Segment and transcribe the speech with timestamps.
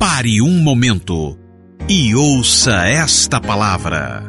[0.00, 1.38] Pare um momento
[1.86, 4.22] e ouça esta palavra.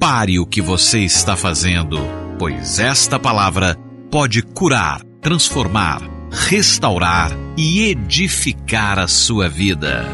[0.00, 1.96] Pare o que você está fazendo,
[2.36, 3.76] pois esta palavra
[4.10, 6.00] pode curar, transformar,
[6.32, 10.04] restaurar e edificar a sua vida.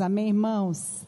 [0.00, 1.06] Amém, irmãos?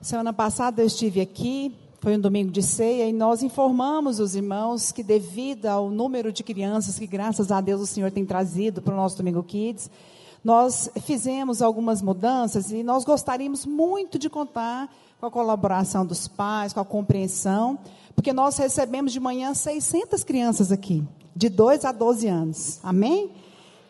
[0.00, 1.72] Semana passada eu estive aqui,
[2.02, 6.42] foi um domingo de ceia, e nós informamos os irmãos que, devido ao número de
[6.42, 9.88] crianças que, graças a Deus, o Senhor tem trazido para o nosso Domingo Kids,
[10.42, 16.72] nós fizemos algumas mudanças e nós gostaríamos muito de contar com a colaboração dos pais,
[16.72, 17.78] com a compreensão,
[18.16, 21.04] porque nós recebemos de manhã 600 crianças aqui,
[21.36, 22.80] de 2 a 12 anos.
[22.82, 23.30] Amém?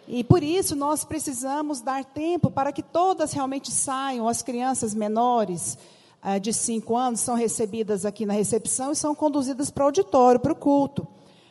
[0.07, 5.79] E por isso nós precisamos dar tempo para que todas realmente saiam, as crianças menores
[6.25, 10.41] uh, de 5 anos são recebidas aqui na recepção e são conduzidas para o auditório,
[10.41, 11.07] para o culto.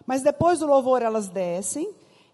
[0.05, 1.89] Mas depois do louvor elas descem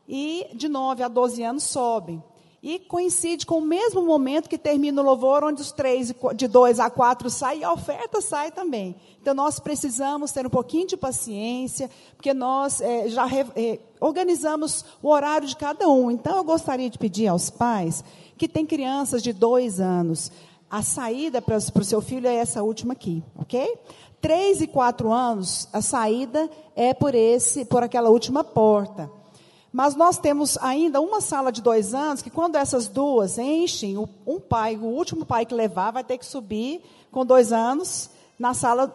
[0.07, 2.23] e de 9 a 12 anos sobem.
[2.61, 6.79] E coincide com o mesmo momento que termina o louvor, onde os três, de dois
[6.79, 8.95] a quatro saem, e a oferta sai também.
[9.21, 15.09] Então, nós precisamos ter um pouquinho de paciência, porque nós é, já é, organizamos o
[15.09, 16.09] horário de cada um.
[16.09, 18.03] Então, eu gostaria de pedir aos pais
[18.37, 20.31] que têm crianças de dois anos,
[20.69, 23.77] a saída para, o seu filho é essa última aqui, ok?
[24.19, 29.09] Três e quatro anos, a saída é por esse, por aquela última porta.
[29.71, 34.39] Mas nós temos ainda uma sala de dois anos que, quando essas duas enchem, um
[34.39, 38.93] pai, o último pai que levar, vai ter que subir com dois anos na sala,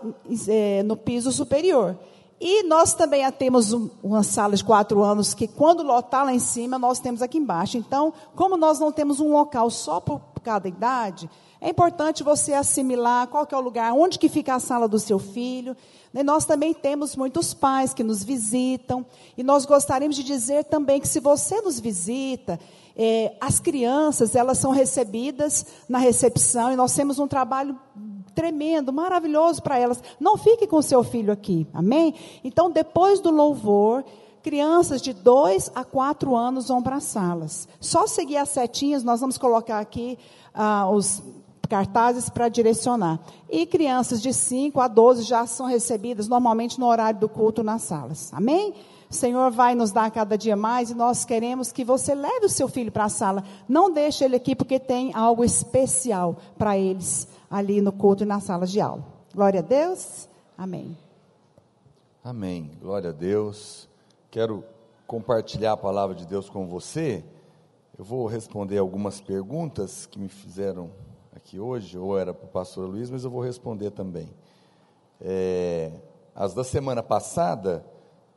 [0.49, 1.97] é, no piso superior.
[2.41, 6.77] E nós também temos uma sala de quatro anos que, quando lotar lá em cima,
[6.77, 7.79] nós temos aqui embaixo.
[7.79, 11.31] Então, como nós não temos um local só por cada idade,
[11.65, 15.21] é importante você assimilar qual é o lugar, onde que fica a sala do seu
[15.21, 15.77] filho.
[16.13, 19.07] E nós também temos muitos pais que nos visitam.
[19.39, 22.59] E nós gostaríamos de dizer também que se você nos visita,
[22.97, 27.79] é, as crianças, elas são recebidas na recepção e nós temos um trabalho
[28.35, 30.03] tremendo, maravilhoso para elas.
[30.19, 32.13] Não fique com seu filho aqui, amém?
[32.43, 34.05] Então, depois do louvor,
[34.43, 37.69] crianças de 2 a 4 anos vão para as salas.
[37.79, 40.19] Só seguir as setinhas, nós vamos colocar aqui
[40.53, 41.23] ah, os
[41.73, 43.19] cartazes para direcionar.
[43.49, 47.81] E crianças de 5 a 12 já são recebidas normalmente no horário do culto nas
[47.81, 48.31] salas.
[48.35, 48.75] Amém?
[49.09, 52.49] O Senhor vai nos dar cada dia mais e nós queremos que você leve o
[52.51, 53.43] seu filho para a sala.
[53.67, 58.45] Não deixe ele aqui porque tem algo especial para eles ali no culto e nas
[58.45, 59.03] salas de aula.
[59.35, 60.29] Glória a Deus.
[60.59, 60.95] Amém.
[62.23, 62.71] Amém.
[62.83, 63.89] Glória a Deus.
[64.31, 64.63] Quero
[65.07, 67.25] compartilhar a palavra de Deus com você.
[67.99, 70.91] Eu vou responder algumas perguntas que me fizeram
[71.35, 74.29] aqui hoje, ou era para o pastor Luiz, mas eu vou responder também.
[75.21, 75.93] É,
[76.35, 77.85] as da semana passada,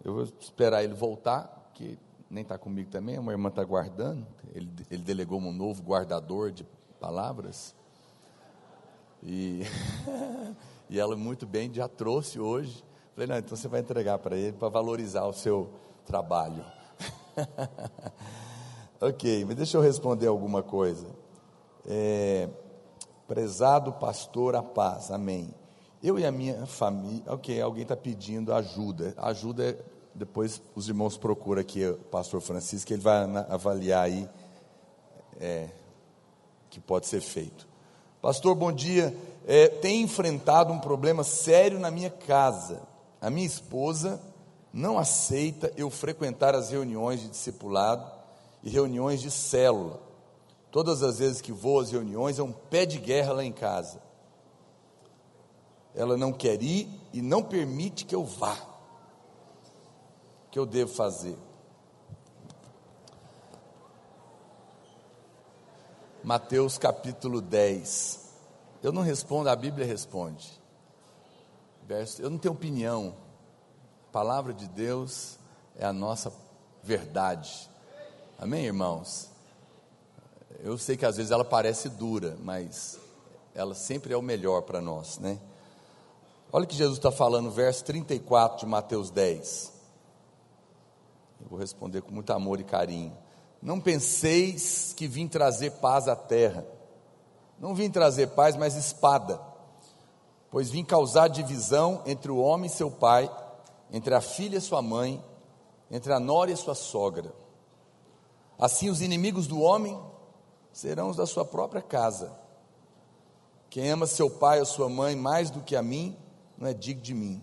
[0.04, 4.70] eu vou esperar ele voltar, que nem está comigo também, uma irmã está guardando, ele,
[4.90, 6.66] ele delegou um novo guardador de
[7.00, 7.76] palavras,
[9.22, 9.62] e,
[10.90, 12.84] e ela muito bem já trouxe hoje,
[13.14, 15.70] falei, não, então você vai entregar para ele, para valorizar o seu
[16.06, 16.64] trabalho.
[19.02, 21.08] ok, mas deixa eu responder alguma coisa.
[21.88, 22.50] É,
[23.28, 25.10] Prezado pastor, a paz.
[25.10, 25.54] Amém.
[26.04, 27.24] Eu e a minha família.
[27.28, 29.14] Ok, alguém está pedindo ajuda.
[29.18, 29.78] Ajuda,
[30.14, 34.30] depois os irmãos procuram aqui o pastor Francisco, ele vai avaliar aí
[35.40, 35.70] é,
[36.70, 37.68] que pode ser feito.
[38.22, 39.16] Pastor, bom dia.
[39.48, 42.82] É, tem enfrentado um problema sério na minha casa.
[43.20, 44.22] A minha esposa
[44.72, 48.06] não aceita eu frequentar as reuniões de discipulado
[48.64, 50.00] e reuniões de célula.
[50.76, 54.02] Todas as vezes que vou às reuniões é um pé de guerra lá em casa.
[55.96, 58.58] Ela não quer ir e não permite que eu vá.
[60.46, 61.38] O que eu devo fazer?
[66.22, 68.34] Mateus capítulo 10.
[68.84, 70.62] Eu não respondo, a Bíblia responde.
[72.20, 73.16] Eu não tenho opinião.
[74.10, 75.40] A palavra de Deus
[75.78, 76.34] é a nossa
[76.84, 77.72] verdade.
[78.38, 79.34] Amém, irmãos?
[80.66, 82.98] Eu sei que às vezes ela parece dura, mas
[83.54, 85.40] ela sempre é o melhor para nós, né?
[86.52, 89.72] Olha o que Jesus está falando, verso 34 de Mateus 10.
[91.40, 93.16] Eu vou responder com muito amor e carinho.
[93.62, 96.66] Não penseis que vim trazer paz à terra.
[97.60, 99.40] Não vim trazer paz, mas espada.
[100.50, 103.30] Pois vim causar divisão entre o homem e seu pai,
[103.92, 105.24] entre a filha e sua mãe,
[105.92, 107.32] entre a nora e sua sogra.
[108.58, 109.96] Assim os inimigos do homem
[110.76, 112.38] serão os da sua própria casa.
[113.70, 116.18] Quem ama seu pai ou sua mãe mais do que a mim,
[116.58, 117.42] não é digno de mim.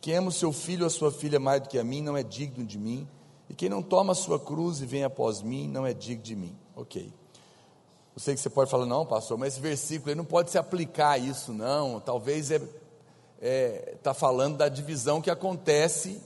[0.00, 2.64] Quem ama seu filho ou sua filha mais do que a mim não é digno
[2.64, 3.08] de mim.
[3.50, 6.36] E quem não toma a sua cruz e vem após mim não é digno de
[6.36, 6.56] mim.
[6.76, 7.12] Ok.
[8.14, 11.10] Eu sei que você pode falar, não, pastor, mas esse versículo não pode se aplicar
[11.10, 11.98] a isso, não.
[11.98, 12.68] Talvez é está
[13.40, 16.22] é, tá falando da divisão que acontece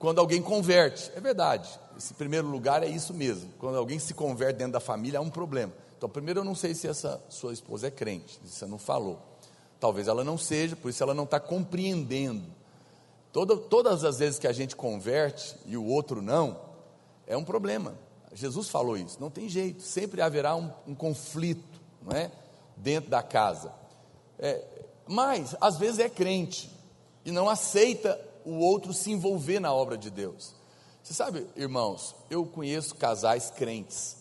[0.00, 1.12] quando alguém converte.
[1.14, 1.78] É verdade.
[1.96, 3.52] Esse primeiro lugar é isso mesmo.
[3.58, 5.72] Quando alguém se converte dentro da família, há um problema.
[5.96, 9.20] Então, primeiro, eu não sei se essa sua esposa é crente, você não falou.
[9.78, 12.46] Talvez ela não seja, por isso ela não está compreendendo.
[13.30, 16.58] Toda, todas as vezes que a gente converte e o outro não,
[17.26, 17.94] é um problema.
[18.32, 22.30] Jesus falou isso, não tem jeito, sempre haverá um, um conflito, não é?
[22.74, 23.70] Dentro da casa.
[24.38, 24.64] É,
[25.06, 26.70] mas, às vezes, é crente
[27.22, 30.54] e não aceita o outro se envolver na obra de Deus.
[31.02, 34.18] Você sabe, irmãos, eu conheço casais crentes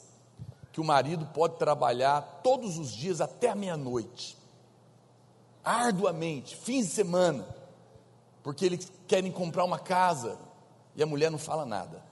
[0.71, 4.38] que o marido pode trabalhar todos os dias até meia-noite,
[5.63, 7.45] arduamente, fins de semana,
[8.44, 10.38] porque eles querem comprar uma casa
[10.95, 12.04] e a mulher não fala nada,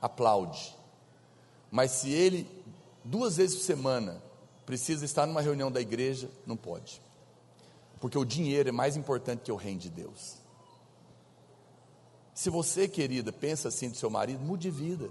[0.00, 0.76] aplaude.
[1.70, 2.46] Mas se ele,
[3.04, 4.22] duas vezes por semana,
[4.64, 7.00] precisa estar numa reunião da igreja, não pode.
[8.00, 10.36] Porque o dinheiro é mais importante que o reino de Deus.
[12.34, 15.08] Se você, querida, pensa assim do seu marido, mude de vida.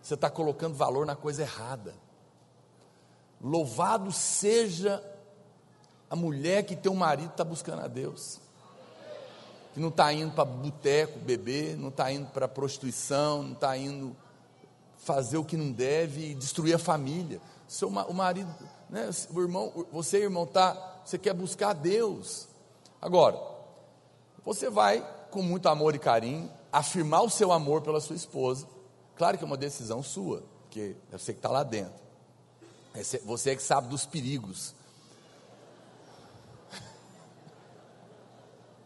[0.00, 1.94] Você está colocando valor na coisa errada.
[3.40, 5.02] Louvado seja
[6.08, 8.38] a mulher que tem um marido está buscando a Deus.
[9.72, 14.16] Que não está indo para boteco beber, não está indo para prostituição, não está indo
[14.96, 17.40] fazer o que não deve e destruir a família.
[17.66, 18.48] Seu, o marido,
[18.88, 22.48] né, o irmão, você, irmão, tá, você quer buscar Deus.
[23.00, 23.38] Agora,
[24.44, 28.66] você vai com muito amor e carinho afirmar o seu amor pela sua esposa.
[29.16, 32.02] Claro que é uma decisão sua, porque é você que está lá dentro.
[32.94, 34.74] É você é que sabe dos perigos.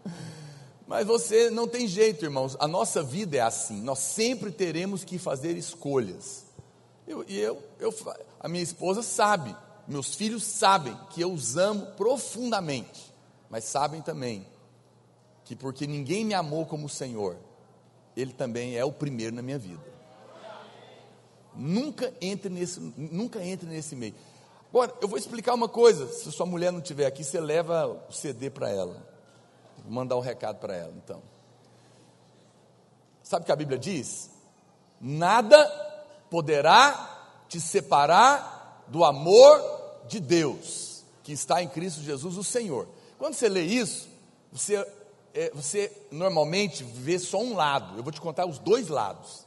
[0.87, 2.56] Mas você não tem jeito, irmãos.
[2.59, 3.81] A nossa vida é assim.
[3.82, 6.47] Nós sempre teremos que fazer escolhas.
[7.26, 7.94] E eu, eu,
[8.41, 9.56] a minha esposa sabe
[9.88, 13.12] meus filhos sabem que eu os amo profundamente,
[13.49, 14.46] mas sabem também
[15.44, 17.38] que porque ninguém me amou como o Senhor,
[18.14, 19.82] Ele também é o primeiro na minha vida.
[21.55, 24.14] Nunca entre nesse, nunca entre nesse meio.
[24.69, 26.06] Agora, eu vou explicar uma coisa.
[26.12, 29.02] Se sua mulher não estiver aqui, você leva o CD para ela.
[29.82, 31.23] Vou mandar um recado para ela, então.
[33.23, 34.31] Sabe o que a Bíblia diz?
[35.00, 35.64] Nada
[36.29, 39.78] poderá te separar do amor
[40.08, 42.88] de Deus, que está em Cristo Jesus, o Senhor.
[43.19, 44.08] Quando você lê isso,
[44.50, 44.76] você,
[45.34, 49.46] é, você normalmente vê só um lado, eu vou te contar os dois lados.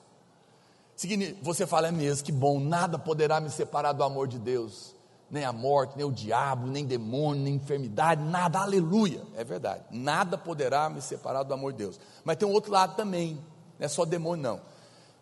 [1.41, 4.93] Você fala, é mesmo, que bom, nada poderá me separar do amor de Deus,
[5.31, 10.37] nem a morte, nem o diabo, nem demônio, nem enfermidade, nada, aleluia, é verdade, nada
[10.37, 11.99] poderá me separar do amor de Deus.
[12.23, 13.35] Mas tem um outro lado também,
[13.79, 14.61] não é só demônio, não.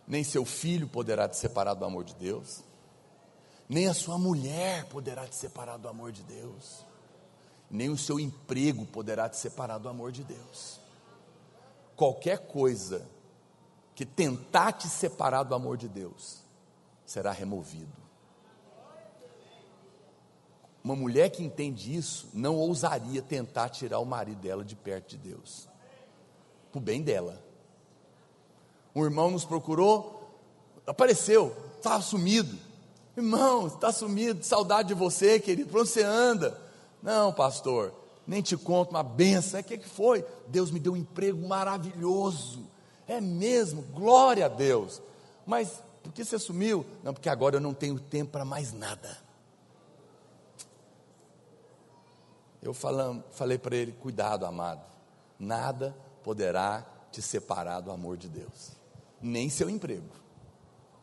[0.06, 2.62] Nem seu filho poderá te separar do amor de Deus,
[3.70, 6.84] nem a sua mulher poderá te separar do amor de Deus,
[7.70, 10.82] nem o seu emprego poderá te separar do amor de Deus.
[11.96, 13.08] Qualquer coisa
[13.94, 16.40] que tentar te separar do amor de Deus
[17.06, 17.92] será removido.
[20.84, 25.18] Uma mulher que entende isso não ousaria tentar tirar o marido dela de perto de
[25.18, 25.68] Deus,
[26.72, 27.40] para o bem dela.
[28.96, 30.34] Um irmão nos procurou,
[30.88, 32.69] apareceu, estava sumido.
[33.20, 36.60] Irmão, está sumido, saudade de você, querido, para onde você anda?
[37.04, 37.94] Não, pastor,
[38.26, 39.60] nem te conto uma benção.
[39.60, 40.26] O que, que foi?
[40.48, 42.66] Deus me deu um emprego maravilhoso.
[43.06, 45.02] É mesmo, glória a Deus.
[45.46, 46.86] Mas por que você sumiu?
[47.04, 49.18] Não, porque agora eu não tenho tempo para mais nada.
[52.62, 54.82] Eu falando, falei para ele: cuidado, amado,
[55.38, 58.72] nada poderá te separar do amor de Deus,
[59.22, 60.10] nem seu emprego.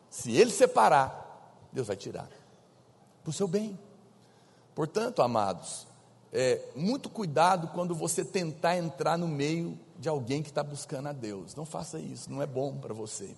[0.08, 1.25] Se ele separar,
[1.76, 2.26] Deus vai tirar,
[3.22, 3.78] para o seu bem.
[4.74, 5.86] Portanto, amados,
[6.32, 11.12] é, muito cuidado quando você tentar entrar no meio de alguém que está buscando a
[11.12, 11.54] Deus.
[11.54, 13.28] Não faça isso, não é bom para você.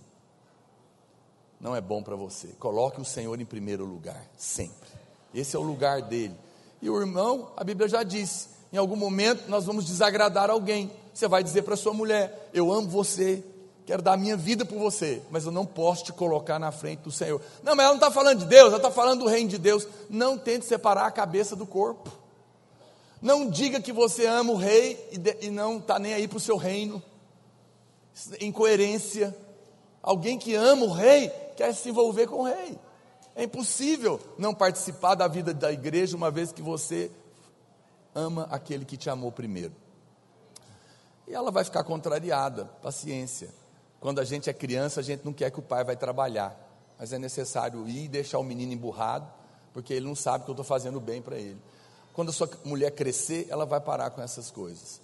[1.60, 2.46] Não é bom para você.
[2.60, 4.88] Coloque o Senhor em primeiro lugar, sempre.
[5.34, 6.36] Esse é o lugar dele.
[6.80, 10.92] E o irmão, a Bíblia já disse: em algum momento nós vamos desagradar alguém.
[11.12, 13.44] Você vai dizer para sua mulher: Eu amo você,
[13.88, 17.10] quero dar minha vida por você, mas eu não posso te colocar na frente do
[17.10, 17.40] Senhor.
[17.62, 19.88] Não, mas ela não está falando de Deus, ela está falando do reino de Deus.
[20.10, 22.12] Não tente separar a cabeça do corpo.
[23.22, 26.36] Não diga que você ama o rei e, de, e não está nem aí para
[26.36, 27.02] o seu reino.
[28.42, 29.34] Incoerência.
[30.02, 32.78] Alguém que ama o rei quer se envolver com o rei.
[33.34, 37.10] É impossível não participar da vida da igreja uma vez que você
[38.14, 39.72] ama aquele que te amou primeiro.
[41.26, 43.48] E ela vai ficar contrariada, paciência.
[44.00, 46.56] Quando a gente é criança, a gente não quer que o pai vai trabalhar,
[46.98, 49.28] mas é necessário ir e deixar o menino emburrado,
[49.72, 51.60] porque ele não sabe que eu estou fazendo bem para ele.
[52.12, 55.00] Quando a sua mulher crescer, ela vai parar com essas coisas.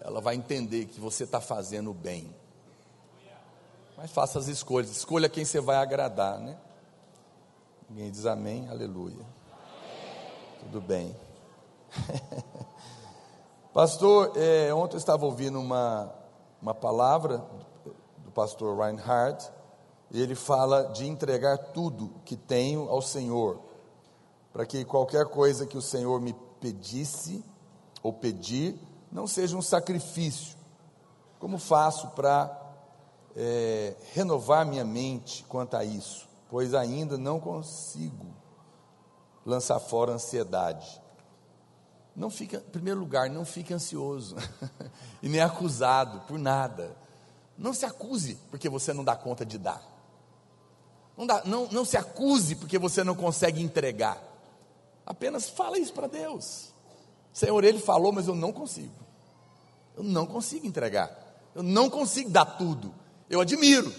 [0.00, 2.34] Ela vai entender que você está fazendo bem.
[3.96, 6.56] Mas faça as escolhas, escolha quem você vai agradar, né?
[7.88, 9.24] Ninguém diz amém, aleluia.
[10.60, 11.16] Tudo bem.
[13.72, 16.12] pastor, é, ontem eu estava ouvindo uma,
[16.60, 17.42] uma palavra
[18.36, 19.50] pastor Reinhardt,
[20.10, 23.58] e ele fala de entregar tudo que tenho ao Senhor,
[24.52, 27.42] para que qualquer coisa que o Senhor me pedisse
[28.02, 28.78] ou pedir,
[29.10, 30.54] não seja um sacrifício.
[31.38, 32.54] Como faço para
[33.34, 36.28] é, renovar minha mente quanto a isso?
[36.50, 38.26] Pois ainda não consigo
[39.44, 41.00] lançar fora a ansiedade.
[42.14, 44.36] Não fica, em primeiro lugar, não fique ansioso
[45.22, 46.96] e nem acusado por nada.
[47.58, 49.82] Não se acuse porque você não dá conta de dar.
[51.16, 54.22] Não, dá, não, não se acuse porque você não consegue entregar.
[55.06, 56.74] Apenas fala isso para Deus.
[57.32, 58.94] Senhor, Ele falou, mas eu não consigo.
[59.96, 61.10] Eu não consigo entregar.
[61.54, 62.94] Eu não consigo dar tudo.
[63.30, 63.92] Eu admiro.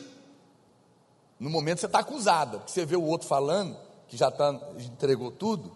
[1.40, 5.32] No momento você está acusada, porque você vê o outro falando, que já tá, entregou
[5.32, 5.72] tudo.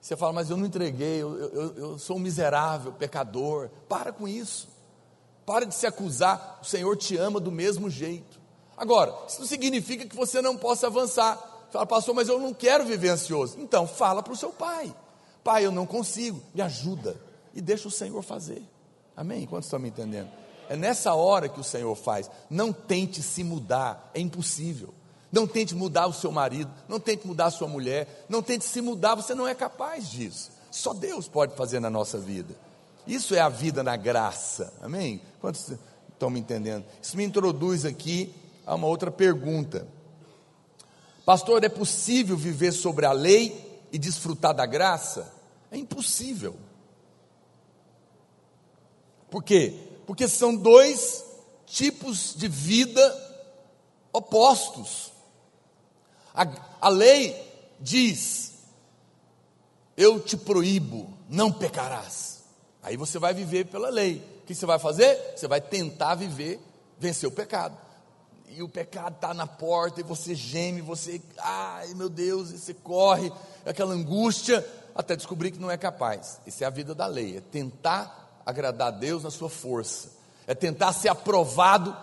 [0.00, 3.68] Você fala, mas eu não entreguei, eu, eu, eu sou um miserável, pecador.
[3.88, 4.68] Para com isso.
[5.50, 8.38] Para de se acusar, o Senhor te ama do mesmo jeito.
[8.76, 11.66] Agora, isso não significa que você não possa avançar.
[11.72, 13.56] Fala, pastor, mas eu não quero viver ansioso.
[13.58, 14.94] Então, fala para o seu pai.
[15.42, 17.16] Pai, eu não consigo, me ajuda.
[17.52, 18.62] E deixa o Senhor fazer.
[19.16, 19.44] Amém?
[19.44, 20.30] Quantos estão me entendendo?
[20.68, 22.30] É nessa hora que o Senhor faz.
[22.48, 24.94] Não tente se mudar, é impossível.
[25.32, 28.80] Não tente mudar o seu marido, não tente mudar a sua mulher, não tente se
[28.80, 30.52] mudar, você não é capaz disso.
[30.70, 32.54] Só Deus pode fazer na nossa vida.
[33.06, 34.72] Isso é a vida na graça.
[34.80, 35.20] Amém?
[35.40, 35.72] Quantos
[36.12, 36.84] estão me entendendo?
[37.02, 38.34] Isso me introduz aqui
[38.66, 39.86] a uma outra pergunta.
[41.24, 45.32] Pastor, é possível viver sobre a lei e desfrutar da graça?
[45.70, 46.56] É impossível.
[49.30, 49.74] Por quê?
[50.06, 51.24] Porque são dois
[51.66, 53.28] tipos de vida
[54.12, 55.12] opostos.
[56.34, 56.46] A,
[56.80, 57.36] a lei
[57.80, 58.54] diz:
[59.96, 62.39] Eu te proíbo, não pecarás.
[62.82, 64.22] Aí você vai viver pela lei.
[64.42, 65.34] O que você vai fazer?
[65.36, 66.58] Você vai tentar viver,
[66.98, 67.76] vencer o pecado.
[68.48, 72.74] E o pecado está na porta, e você geme, você, ai meu Deus, e você
[72.74, 73.32] corre,
[73.64, 76.40] aquela angústia, até descobrir que não é capaz.
[76.44, 80.10] Isso é a vida da lei, é tentar agradar a Deus na sua força,
[80.48, 81.96] é tentar ser aprovado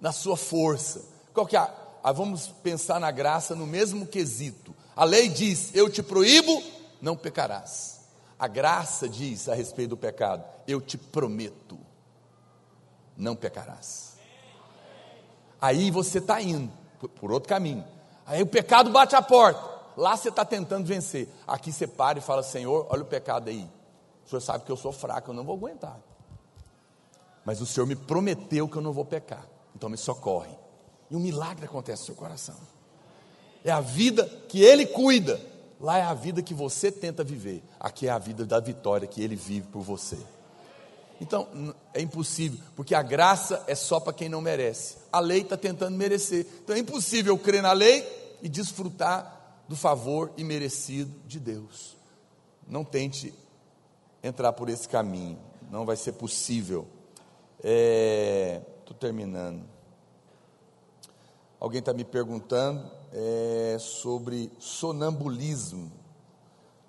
[0.00, 1.02] na sua força.
[1.34, 4.74] Qual que é vamos pensar na graça no mesmo quesito.
[4.96, 6.62] A lei diz: Eu te proíbo,
[7.00, 7.91] não pecarás.
[8.42, 11.78] A graça diz a respeito do pecado: Eu te prometo,
[13.16, 14.16] não pecarás.
[15.60, 16.68] Aí você está indo
[17.20, 17.84] por, outro caminho.
[18.26, 19.62] Aí o pecado bate a porta.
[19.96, 21.28] Lá você está tentando vencer.
[21.46, 23.70] Aqui você para e fala: Senhor, olha o pecado aí.
[24.26, 26.00] O senhor sabe que eu sou fraco, eu não vou aguentar.
[27.44, 29.46] Mas o senhor me prometeu que eu não vou pecar.
[29.72, 30.50] Então me socorre.
[31.08, 32.56] E um milagre acontece no seu coração.
[33.64, 35.51] É a vida que Ele cuida.
[35.82, 37.60] Lá é a vida que você tenta viver.
[37.80, 40.16] Aqui é a vida da vitória que Ele vive por você.
[41.20, 44.96] Então, é impossível, porque a graça é só para quem não merece.
[45.12, 46.46] A lei está tentando merecer.
[46.62, 48.06] Então é impossível crer na lei
[48.40, 51.96] e desfrutar do favor imerecido de Deus.
[52.66, 53.34] Não tente
[54.22, 56.86] entrar por esse caminho, não vai ser possível.
[57.58, 59.64] Estou é, terminando.
[61.58, 65.90] Alguém está me perguntando é, sobre sonambulismo.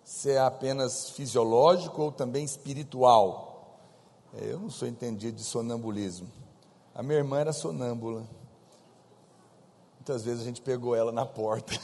[0.03, 3.79] Se é apenas fisiológico ou também espiritual.
[4.39, 6.27] É, eu não sou entendido de sonambulismo.
[6.95, 8.23] A minha irmã era sonâmbula.
[9.95, 11.79] Muitas vezes a gente pegou ela na porta,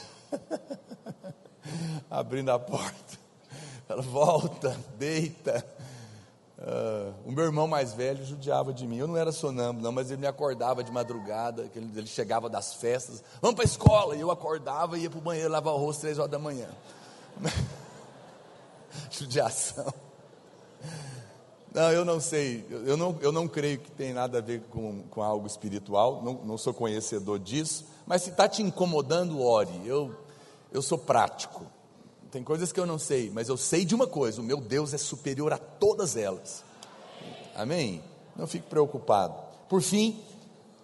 [2.10, 3.18] abrindo a porta.
[3.88, 5.66] Ela volta, deita,
[6.60, 8.98] Uh, o meu irmão mais velho judiava de mim.
[8.98, 12.74] Eu não era sonâmbulo, não, mas ele me acordava de madrugada, ele, ele chegava das
[12.74, 14.14] festas, vamos para a escola.
[14.14, 16.68] E eu acordava e ia para o banheiro lavar o rosto três horas da manhã.
[19.10, 19.92] Judiação.
[21.72, 25.04] Não, eu não sei, eu não, eu não creio que tem nada a ver com,
[25.04, 29.80] com algo espiritual, não, não sou conhecedor disso, mas se está te incomodando, ore.
[29.86, 30.14] Eu,
[30.72, 31.64] eu sou prático.
[32.30, 34.94] Tem coisas que eu não sei, mas eu sei de uma coisa: o meu Deus
[34.94, 36.64] é superior a todas elas.
[37.54, 38.02] Amém?
[38.36, 39.34] Não fique preocupado.
[39.68, 40.22] Por fim,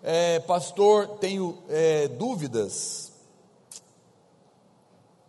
[0.03, 3.13] é, pastor, tenho é, dúvidas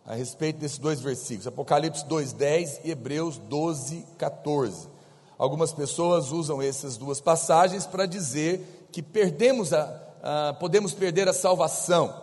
[0.04, 4.88] a respeito desses dois versículos, Apocalipse 2,10 e Hebreus 12, 14.
[5.36, 11.32] Algumas pessoas usam essas duas passagens para dizer que perdemos a, a, podemos perder a
[11.32, 12.22] salvação,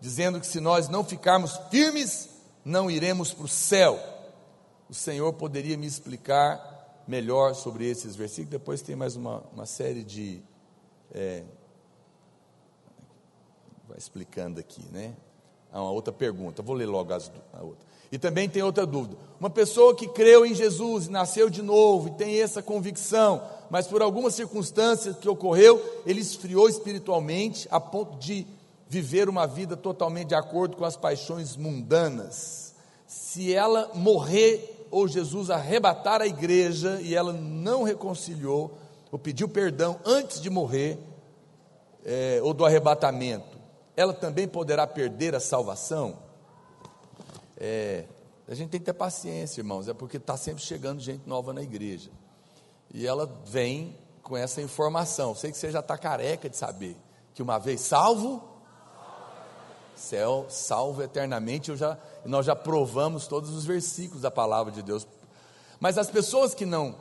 [0.00, 2.28] dizendo que se nós não ficarmos firmes,
[2.64, 3.98] não iremos para o céu.
[4.88, 8.50] O Senhor poderia me explicar melhor sobre esses versículos.
[8.50, 10.42] Depois tem mais uma, uma série de.
[11.12, 11.42] É,
[13.88, 15.14] vai explicando aqui, né?
[15.72, 17.86] Há uma outra pergunta, vou ler logo as, a outra.
[18.10, 19.16] E também tem outra dúvida.
[19.40, 24.02] Uma pessoa que creu em Jesus, nasceu de novo e tem essa convicção, mas por
[24.02, 28.46] algumas circunstâncias que ocorreu, ele esfriou espiritualmente a ponto de
[28.92, 32.74] viver uma vida totalmente de acordo com as paixões mundanas.
[33.06, 38.76] Se ela morrer ou Jesus arrebatar a igreja e ela não reconciliou
[39.10, 40.98] ou pediu perdão antes de morrer
[42.04, 43.58] é, ou do arrebatamento,
[43.96, 46.18] ela também poderá perder a salvação?
[47.56, 48.04] É,
[48.46, 51.62] a gente tem que ter paciência, irmãos, é porque está sempre chegando gente nova na
[51.62, 52.10] igreja.
[52.92, 55.34] E ela vem com essa informação.
[55.34, 56.94] Sei que você já está careca de saber
[57.32, 58.51] que uma vez salvo,
[60.02, 61.70] céu, salvo eternamente.
[61.70, 65.06] Eu já, nós já provamos todos os versículos da palavra de Deus.
[65.80, 66.94] Mas as pessoas que não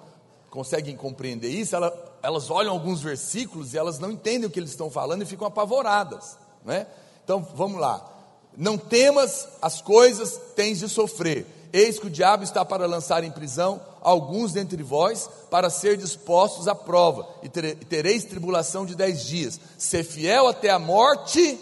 [0.49, 4.71] conseguem compreender isso, elas, elas olham alguns versículos e elas não entendem o que eles
[4.71, 6.37] estão falando e ficam apavoradas.
[6.63, 6.87] Né?
[7.23, 8.07] Então vamos lá.
[8.55, 11.45] Não temas as coisas tens de sofrer.
[11.73, 16.67] Eis que o diabo está para lançar em prisão alguns dentre vós, para ser dispostos
[16.67, 19.59] à prova, e tereis tribulação de dez dias.
[19.77, 21.59] Ser fiel até a morte.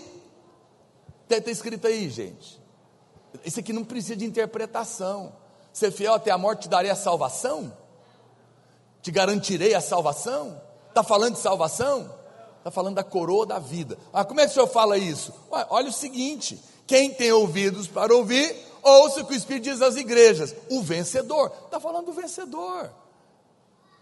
[1.29, 2.59] Está escrito aí, gente.
[3.45, 5.33] Isso aqui não precisa de interpretação.
[5.71, 7.71] Ser fiel até a morte te darei a salvação?
[9.01, 10.59] Te garantirei a salvação?
[10.89, 12.11] Está falando de salvação?
[12.57, 13.97] Está falando da coroa da vida.
[14.11, 15.33] Ah, como é que o senhor fala isso?
[15.51, 19.81] Ué, olha o seguinte: quem tem ouvidos para ouvir, ouça o que o Espírito diz
[19.81, 20.55] às igrejas.
[20.69, 21.51] O vencedor.
[21.65, 22.91] Está falando do vencedor.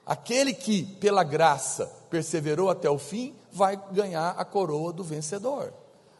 [0.05, 5.73] Aquele que, pela graça, perseverou até o fim, vai ganhar a coroa do vencedor.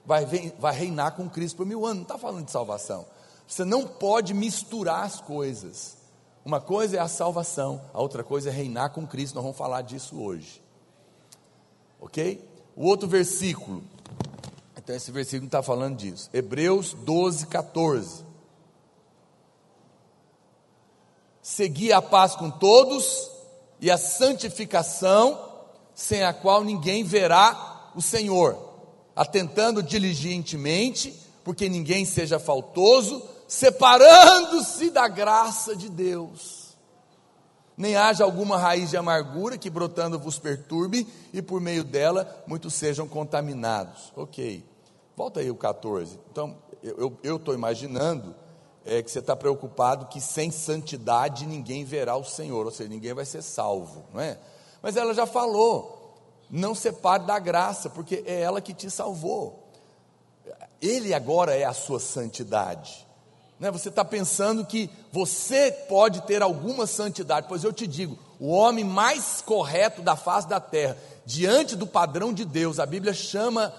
[0.08, 0.26] Vai,
[0.58, 1.98] vai reinar com Cristo por mil anos.
[1.98, 3.06] Não está falando de salvação.
[3.46, 5.98] Você não pode misturar as coisas.
[6.44, 9.36] Uma coisa é a salvação, a outra coisa é reinar com Cristo.
[9.36, 10.64] Nós vamos falar disso hoje.
[12.00, 12.42] Ok?
[12.76, 13.84] O outro versículo,
[14.88, 16.30] então, esse versículo está falando disso.
[16.34, 18.24] Hebreus 12, 14.
[21.42, 23.30] Segui a paz com todos
[23.82, 25.38] e a santificação,
[25.94, 28.58] sem a qual ninguém verá o Senhor,
[29.18, 36.78] atentando diligentemente, porque ninguém seja faltoso, separando-se da graça de Deus.
[37.76, 42.76] Nem haja alguma raiz de amargura que brotando vos perturbe, e por meio dela muitos
[42.76, 44.14] sejam contaminados.
[44.16, 44.64] Ok.
[45.16, 46.20] Volta aí o 14.
[46.32, 46.56] Então,
[47.24, 48.36] eu estou imaginando
[48.86, 53.14] é, que você está preocupado que sem santidade ninguém verá o Senhor, ou seja, ninguém
[53.14, 54.38] vai ser salvo, não é?
[54.82, 55.97] Mas ela já falou,
[56.50, 59.68] não separe da graça, porque é ela que te salvou.
[60.82, 63.06] Ele agora é a sua santidade.
[63.60, 63.72] Né?
[63.72, 68.84] Você está pensando que você pode ter alguma santidade, pois eu te digo: o homem
[68.84, 73.74] mais correto da face da terra, diante do padrão de Deus, a Bíblia chama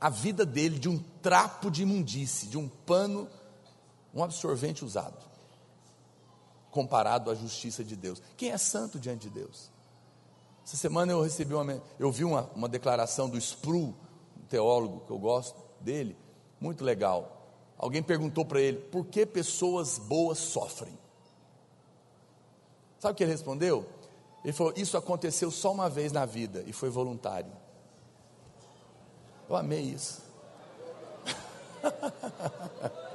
[0.00, 3.28] a vida dele de um trapo de imundície, de um pano,
[4.14, 5.16] um absorvente usado,
[6.70, 8.20] comparado à justiça de Deus.
[8.36, 9.70] Quem é santo diante de Deus?
[10.68, 13.94] Essa semana eu recebi uma, eu vi uma, uma declaração do Spru,
[14.36, 16.14] um teólogo que eu gosto dele,
[16.60, 17.56] muito legal.
[17.78, 20.92] Alguém perguntou para ele, por que pessoas boas sofrem?
[22.98, 23.86] Sabe o que ele respondeu?
[24.44, 27.50] Ele falou, isso aconteceu só uma vez na vida e foi voluntário.
[29.48, 30.20] Eu amei isso.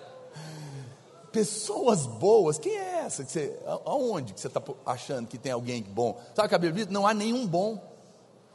[1.33, 3.23] Pessoas boas, quem é essa?
[3.23, 6.21] Que você, aonde que você está achando que tem alguém bom?
[6.35, 6.93] Sabe o que a Bíblia diz?
[6.93, 7.81] Não há nenhum bom,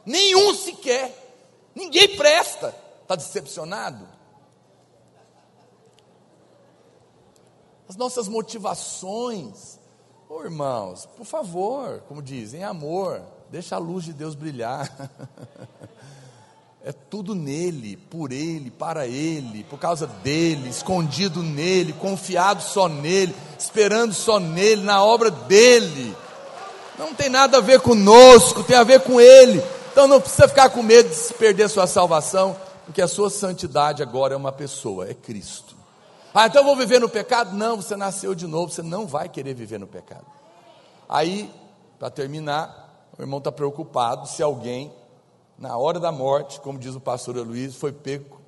[0.05, 1.13] nenhum sequer,
[1.75, 2.73] ninguém presta.
[3.01, 4.07] Está decepcionado?
[7.89, 9.77] As nossas motivações,
[10.29, 14.89] oh, irmãos, por favor, como dizem, amor, deixa a luz de Deus brilhar.
[16.83, 23.35] É tudo nele, por ele, para ele, por causa dele, escondido nele, confiado só nele,
[23.57, 26.15] esperando só nele, na obra dele.
[26.97, 29.61] Não tem nada a ver conosco, tem a ver com ele.
[29.91, 34.33] Então não precisa ficar com medo de perder sua salvação, porque a sua santidade agora
[34.33, 35.75] é uma pessoa, é Cristo.
[36.33, 37.55] Ah, então eu vou viver no pecado?
[37.55, 40.25] Não, você nasceu de novo, você não vai querer viver no pecado.
[41.09, 41.51] Aí,
[41.97, 44.93] para terminar, o irmão está preocupado se alguém
[45.59, 48.39] na hora da morte, como diz o pastor Luiz, foi pego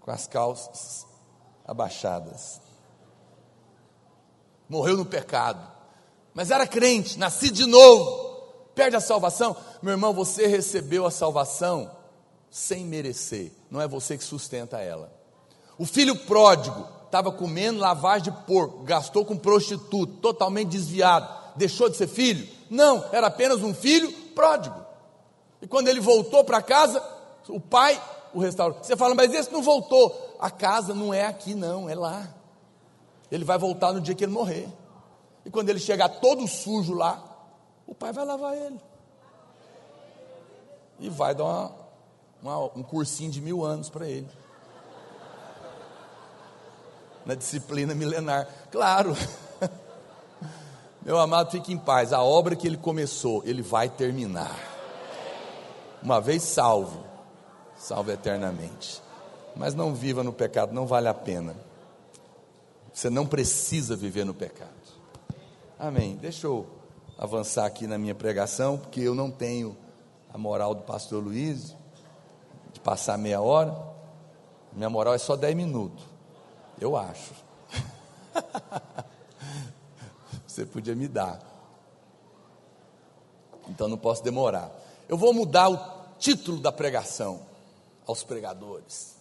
[0.00, 1.06] com as calças
[1.66, 2.60] abaixadas.
[4.68, 5.72] Morreu no pecado.
[6.34, 8.42] mas era crente, nascido de novo,
[8.74, 9.56] perde a salvação.
[9.80, 11.90] Meu irmão, você recebeu a salvação
[12.50, 15.12] sem merecer, não é você que sustenta ela.
[15.78, 21.96] O filho pródigo estava comendo lavagem de porco, gastou com prostituto, totalmente desviado, deixou de
[21.96, 22.46] ser filho?
[22.68, 24.83] Não, era apenas um filho pródigo.
[25.64, 27.02] E quando ele voltou para casa,
[27.48, 27.98] o pai
[28.34, 28.76] o restaurou.
[28.82, 30.36] Você fala, mas esse não voltou.
[30.38, 32.28] A casa não é aqui, não, é lá.
[33.32, 34.68] Ele vai voltar no dia que ele morrer.
[35.42, 37.24] E quando ele chegar todo sujo lá,
[37.86, 38.78] o pai vai lavar ele.
[41.00, 41.72] E vai dar uma,
[42.42, 44.28] uma, um cursinho de mil anos para ele.
[47.24, 48.46] Na disciplina milenar.
[48.70, 49.16] Claro.
[51.00, 52.12] Meu amado, fique em paz.
[52.12, 54.73] A obra que ele começou, ele vai terminar.
[56.04, 57.02] Uma vez salvo,
[57.78, 59.02] salvo eternamente.
[59.56, 61.56] Mas não viva no pecado, não vale a pena.
[62.92, 64.68] Você não precisa viver no pecado.
[65.78, 66.16] Amém.
[66.16, 66.66] Deixa eu
[67.18, 69.74] avançar aqui na minha pregação, porque eu não tenho
[70.32, 71.74] a moral do pastor Luiz
[72.74, 73.74] de passar meia hora.
[74.74, 76.04] Minha moral é só dez minutos.
[76.78, 77.32] Eu acho.
[80.46, 81.40] Você podia me dar.
[83.68, 84.70] Então não posso demorar.
[85.08, 85.93] Eu vou mudar o
[86.24, 87.46] título da pregação
[88.06, 89.16] aos pregadores.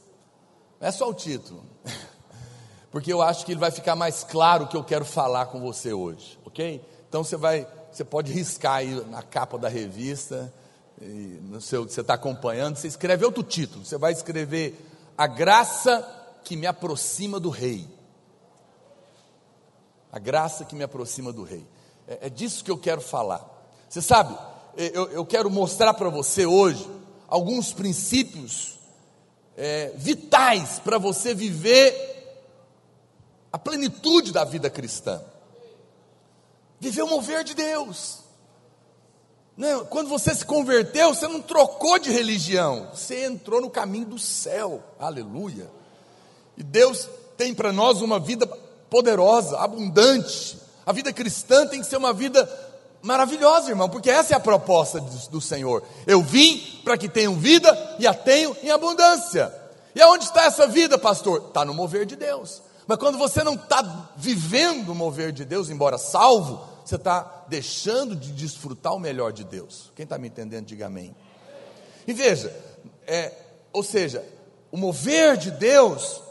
[0.80, 1.64] Não é só o título.
[2.92, 5.60] Porque eu acho que ele vai ficar mais claro o que eu quero falar com
[5.60, 6.86] você hoje ok?
[7.10, 10.54] Então você vai, você pode riscar aí na capa da revista,
[11.02, 14.80] no seu, você está acompanhando, você escreve outro título, você vai escrever
[15.18, 16.08] A Graça
[16.44, 17.90] que me aproxima do Rei.
[20.12, 21.66] A graça que me aproxima do Rei.
[22.08, 23.50] É, é disso que eu quero falar.
[23.90, 24.38] Você sabe,
[24.78, 26.88] eu, eu quero mostrar para você hoje
[27.28, 28.80] alguns princípios
[29.56, 32.12] é, vitais para você viver
[33.52, 35.22] a plenitude da vida cristã.
[36.80, 38.20] Viver o mover de Deus.
[39.56, 44.18] Não, quando você se converteu, você não trocou de religião, você entrou no caminho do
[44.18, 44.84] céu.
[45.00, 45.70] Aleluia.
[46.58, 47.08] E Deus
[47.38, 48.48] tem para nós uma vida
[48.90, 50.58] poderosa, abundante.
[50.86, 52.44] A vida cristã tem que ser uma vida
[53.04, 55.84] maravilhosa, irmão, porque essa é a proposta do, Senhor.
[56.08, 59.54] Eu vim para que tenham vida e a tenham em abundância.
[59.94, 61.44] E aonde está essa vida, pastor?
[61.50, 62.64] Está no mover de Deus.
[62.88, 68.16] Mas quando você não está vivendo o mover de Deus, embora salvo, você está deixando
[68.16, 69.92] de desfrutar o melhor de Deus.
[69.96, 71.14] Quem está me entendendo, diga amém.
[72.08, 72.56] E veja,
[73.06, 73.34] é,
[73.72, 74.26] ou seja,
[74.72, 76.22] o mover de Deus,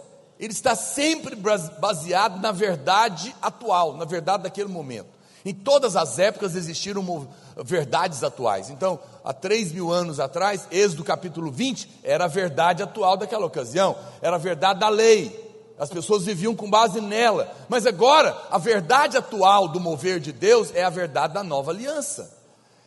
[0.41, 5.12] ele está sempre baseado na verdade atual, na verdade daquele momento.
[5.45, 7.29] Em todas as épocas existiram
[7.65, 8.71] verdades atuais.
[8.71, 13.97] Então, há três mil anos atrás, Êxodo capítulo 20, era a verdade atual daquela ocasião,
[14.21, 15.51] era a verdade da lei.
[15.79, 17.53] As pessoas viviam com base nela.
[17.69, 22.39] Mas agora, a verdade atual do mover de Deus é a verdade da nova aliança.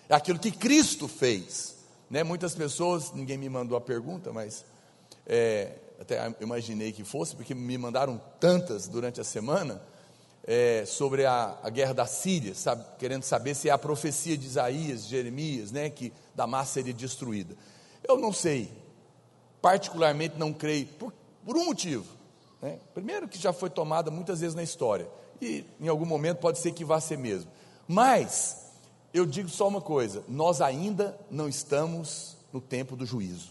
[0.08, 1.76] É aquilo que Cristo fez.
[2.10, 2.24] Né?
[2.24, 4.64] Muitas pessoas, ninguém me mandou a pergunta, mas
[5.28, 9.82] é, até imaginei que fosse, porque me mandaram tantas durante a semana
[10.48, 14.46] é, sobre a, a, guerra da Síria, sabe, querendo saber se é a profecia de
[14.46, 17.56] Isaías, de Jeremias, né, que Damasco seria destruída.
[18.08, 18.72] Eu não sei,
[19.60, 21.12] particularmente não creio, por,
[21.44, 22.06] por um motivo.
[22.62, 22.80] Né?
[22.94, 25.10] Primeiro, que já foi tomada muitas vezes na história,
[25.42, 27.52] e em algum momento pode ser que vá ser mesmo.
[27.88, 28.72] Mas,
[29.12, 33.50] eu digo só uma coisa: nós ainda não estamos no tempo do juízo,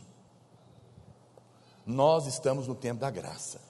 [1.85, 3.61] nós estamos no tempo da graça.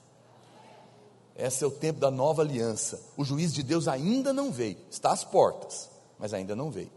[1.36, 3.00] Esse é o tempo da nova aliança.
[3.16, 6.92] O juiz de Deus ainda não veio, está às portas, mas ainda não veio.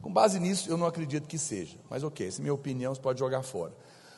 [0.00, 3.00] Com base nisso, eu não acredito que seja, mas ok, essa é minha opinião, você
[3.00, 3.72] pode jogar fora.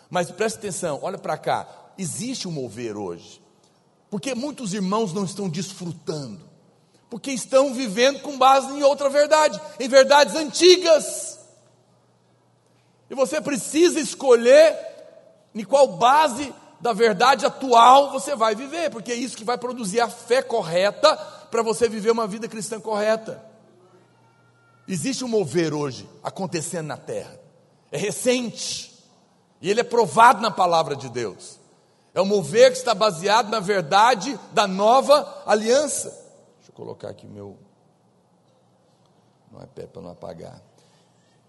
[0.09, 1.67] Mas preste atenção, olha para cá,
[1.99, 3.43] existe um mover hoje.
[4.11, 6.49] Porque muitos irmãos não estão desfrutando,
[7.09, 11.39] porque estão vivendo com base em outra verdade, em verdades antigas.
[13.09, 14.77] E você precisa escolher
[15.55, 20.01] em qual base da verdade atual você vai viver, porque é isso que vai produzir
[20.01, 21.17] a fé correta
[21.49, 23.41] para você viver uma vida cristã correta.
[24.89, 27.39] Existe um mover hoje acontecendo na terra,
[27.93, 28.93] é recente,
[29.61, 31.61] e ele é provado na palavra de Deus.
[32.13, 36.11] É o mover que está baseado na verdade da nova aliança.
[36.57, 37.57] Deixa eu colocar aqui meu.
[39.53, 40.61] Não é pé para não apagar.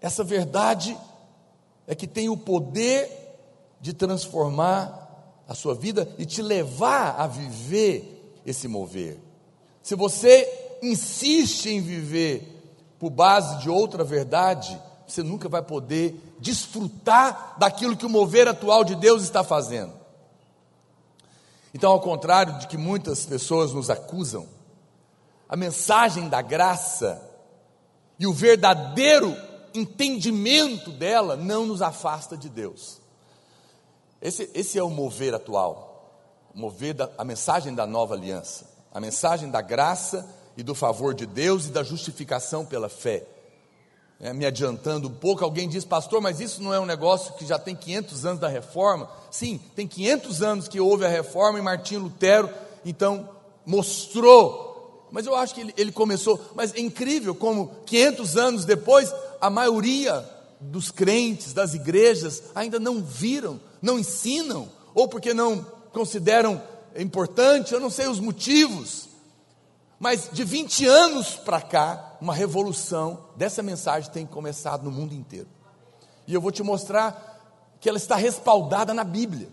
[0.00, 0.96] Essa verdade
[1.88, 3.10] é que tem o poder
[3.80, 5.03] de transformar
[5.48, 9.18] a sua vida e te levar a viver esse mover.
[9.82, 12.50] Se você insiste em viver
[12.98, 18.84] por base de outra verdade, você nunca vai poder desfrutar daquilo que o mover atual
[18.84, 19.92] de Deus está fazendo.
[21.72, 24.46] Então, ao contrário de que muitas pessoas nos acusam,
[25.48, 27.20] a mensagem da graça
[28.18, 29.36] e o verdadeiro
[29.74, 33.00] entendimento dela não nos afasta de Deus.
[34.24, 38.98] Esse, esse é o mover atual, o mover da, a mensagem da nova aliança, a
[38.98, 43.26] mensagem da graça e do favor de Deus e da justificação pela fé.
[44.18, 47.44] É, me adiantando um pouco, alguém diz, pastor, mas isso não é um negócio que
[47.44, 49.10] já tem 500 anos da reforma?
[49.30, 52.48] Sim, tem 500 anos que houve a reforma e Martinho Lutero,
[52.82, 53.28] então,
[53.66, 55.06] mostrou.
[55.10, 59.50] Mas eu acho que ele, ele começou, mas é incrível como 500 anos depois, a
[59.50, 60.33] maioria
[60.70, 66.60] dos crentes, das igrejas, ainda não viram, não ensinam, ou porque não consideram
[66.96, 69.08] importante, eu não sei os motivos.
[69.98, 75.48] Mas de 20 anos para cá, uma revolução dessa mensagem tem começado no mundo inteiro.
[76.26, 79.48] E eu vou te mostrar que ela está respaldada na Bíblia.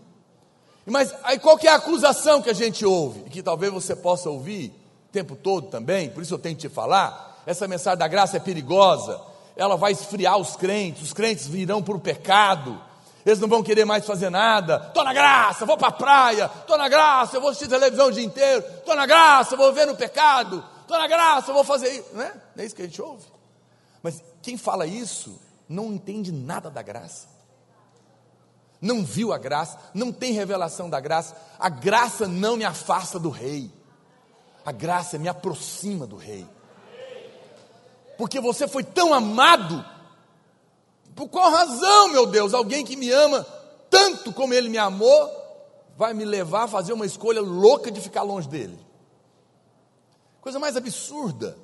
[0.86, 3.24] Mas aí qual que é a acusação que a gente ouve?
[3.28, 4.74] E que talvez você possa ouvir
[5.10, 7.42] o tempo todo também, por isso eu tenho que te falar.
[7.46, 9.22] Essa mensagem da graça é perigosa,
[9.56, 12.82] ela vai esfriar os crentes, os crentes virão para o pecado,
[13.26, 14.86] eles não vão querer mais fazer nada.
[14.88, 16.52] Estou na graça, vou para a praia.
[16.62, 18.64] Estou na graça, eu vou assistir televisão o dia inteiro.
[18.78, 20.64] Estou na graça, vou ver no pecado.
[20.82, 22.10] Estou na graça, vou fazer isso.
[22.14, 22.34] Não é?
[22.56, 23.26] não é isso que a gente ouve.
[24.02, 27.30] Mas quem fala isso não entende nada da graça.
[28.82, 31.36] Não viu a graça, não tem revelação da graça.
[31.60, 33.72] A graça não me afasta do rei.
[34.66, 36.48] A graça me aproxima do rei.
[38.22, 39.84] Porque você foi tão amado
[41.16, 43.44] por qual razão, meu Deus, alguém que me ama
[43.90, 45.28] tanto como ele me amou,
[45.98, 48.78] vai me levar a fazer uma escolha louca de ficar longe dele?
[50.40, 51.58] Coisa mais absurda.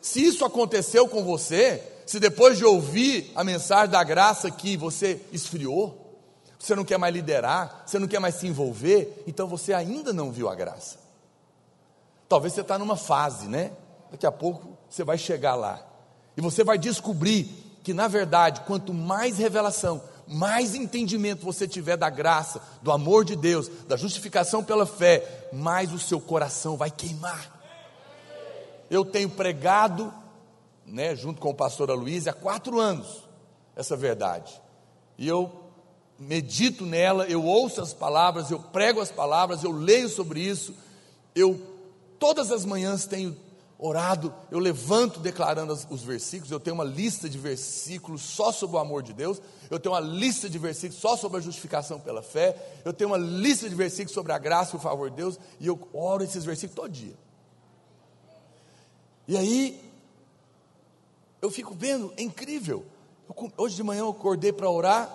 [0.00, 5.24] Se isso aconteceu com você, se depois de ouvir a mensagem da graça que você
[5.30, 6.18] esfriou,
[6.58, 10.32] você não quer mais liderar, você não quer mais se envolver, então você ainda não
[10.32, 10.98] viu a graça.
[12.28, 13.70] Talvez você está numa fase, né?
[14.10, 15.80] Daqui a pouco você vai chegar lá.
[16.36, 17.44] E você vai descobrir
[17.82, 23.34] que na verdade, quanto mais revelação, mais entendimento você tiver da graça, do amor de
[23.34, 27.58] Deus, da justificação pela fé, mais o seu coração vai queimar.
[28.90, 30.12] Eu tenho pregado,
[30.84, 33.24] né, junto com o pastor Aloysio, há quatro anos,
[33.74, 34.60] essa verdade.
[35.16, 35.50] E eu
[36.18, 40.74] medito nela, eu ouço as palavras, eu prego as palavras, eu leio sobre isso.
[41.34, 41.58] Eu
[42.18, 43.36] todas as manhãs tenho
[43.78, 48.78] orado, eu levanto declarando os versículos, eu tenho uma lista de versículos só sobre o
[48.80, 52.80] amor de Deus, eu tenho uma lista de versículos só sobre a justificação pela fé,
[52.84, 55.68] eu tenho uma lista de versículos sobre a graça e o favor de Deus, e
[55.68, 57.14] eu oro esses versículos todo dia.
[59.28, 59.80] E aí,
[61.40, 62.84] eu fico vendo, é incrível.
[63.28, 65.08] Eu, hoje de manhã eu acordei para orar,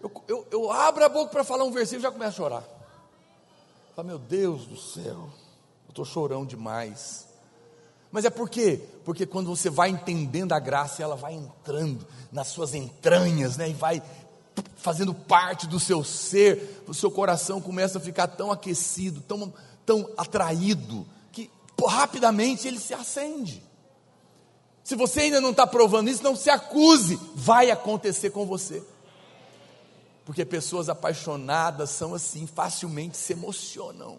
[0.00, 2.64] eu, eu, eu, abro a boca para falar um versículo e já começo a chorar.
[3.94, 5.28] Falo, meu Deus do céu,
[5.86, 7.27] eu estou chorando demais.
[8.10, 8.80] Mas é por quê?
[9.04, 13.68] Porque quando você vai entendendo a graça, ela vai entrando nas suas entranhas, né?
[13.68, 14.02] E vai
[14.76, 19.52] fazendo parte do seu ser, o seu coração começa a ficar tão aquecido, tão,
[19.84, 21.50] tão atraído, que
[21.86, 23.62] rapidamente ele se acende.
[24.82, 28.82] Se você ainda não está provando isso, não se acuse, vai acontecer com você.
[30.24, 34.18] Porque pessoas apaixonadas são assim, facilmente se emocionam.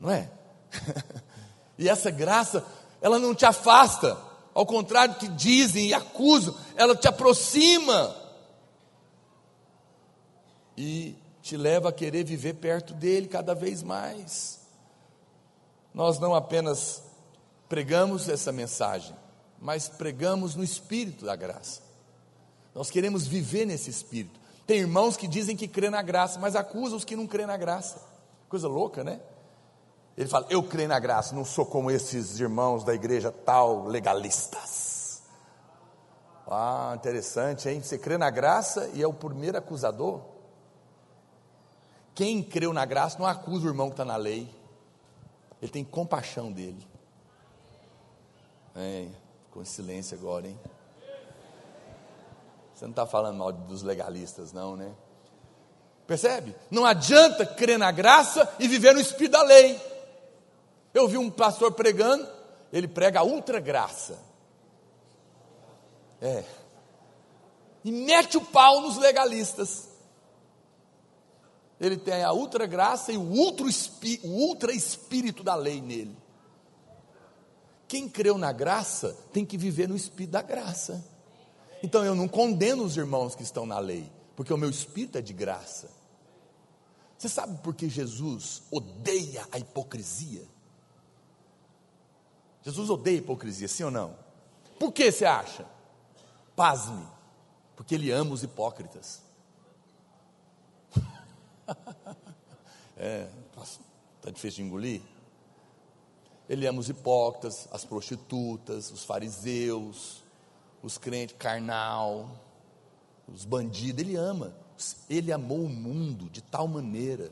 [0.00, 0.30] Não é?
[1.78, 2.64] E essa graça,
[3.00, 4.18] ela não te afasta,
[4.54, 8.16] ao contrário que dizem e acusam, ela te aproxima
[10.76, 14.60] e te leva a querer viver perto dele cada vez mais.
[15.92, 17.02] Nós não apenas
[17.68, 19.14] pregamos essa mensagem,
[19.60, 21.82] mas pregamos no espírito da graça.
[22.74, 24.38] Nós queremos viver nesse espírito.
[24.66, 27.56] Tem irmãos que dizem que crê na graça, mas acusam os que não crê na
[27.56, 28.02] graça.
[28.48, 29.20] Coisa louca, né?
[30.16, 35.22] Ele fala: Eu creio na graça, não sou como esses irmãos da igreja tal, legalistas.
[36.48, 37.82] Ah, interessante, hein?
[37.82, 40.20] Você crê na graça e é o primeiro acusador?
[42.14, 44.48] Quem creu na graça não acusa o irmão que está na lei,
[45.60, 46.86] ele tem compaixão dele.
[48.74, 49.08] É,
[49.46, 50.58] ficou em silêncio agora, hein?
[52.74, 54.92] Você não está falando mal dos legalistas, não, né?
[56.06, 56.54] Percebe?
[56.70, 59.95] Não adianta crer na graça e viver no espírito da lei.
[60.96, 62.26] Eu vi um pastor pregando,
[62.72, 64.18] ele prega a ultra graça.
[66.22, 66.42] É.
[67.84, 69.90] E mete o pau nos legalistas.
[71.78, 73.66] Ele tem a ultra graça e o ultra,
[74.24, 76.16] o ultra espírito da lei nele.
[77.86, 81.04] Quem creu na graça tem que viver no espírito da graça.
[81.82, 85.20] Então eu não condeno os irmãos que estão na lei, porque o meu espírito é
[85.20, 85.90] de graça.
[87.18, 90.55] Você sabe por que Jesus odeia a hipocrisia?
[92.66, 94.16] Jesus odeia hipocrisia, sim ou não?
[94.76, 95.64] Por que você acha?
[96.56, 97.06] Pasme,
[97.76, 99.22] porque ele ama os hipócritas.
[102.98, 103.28] é,
[104.16, 105.00] está difícil de engolir?
[106.48, 110.24] Ele ama os hipócritas, as prostitutas, os fariseus,
[110.82, 112.28] os crentes carnal,
[113.32, 114.52] os bandidos, ele ama.
[115.08, 117.30] Ele amou o mundo de tal maneira.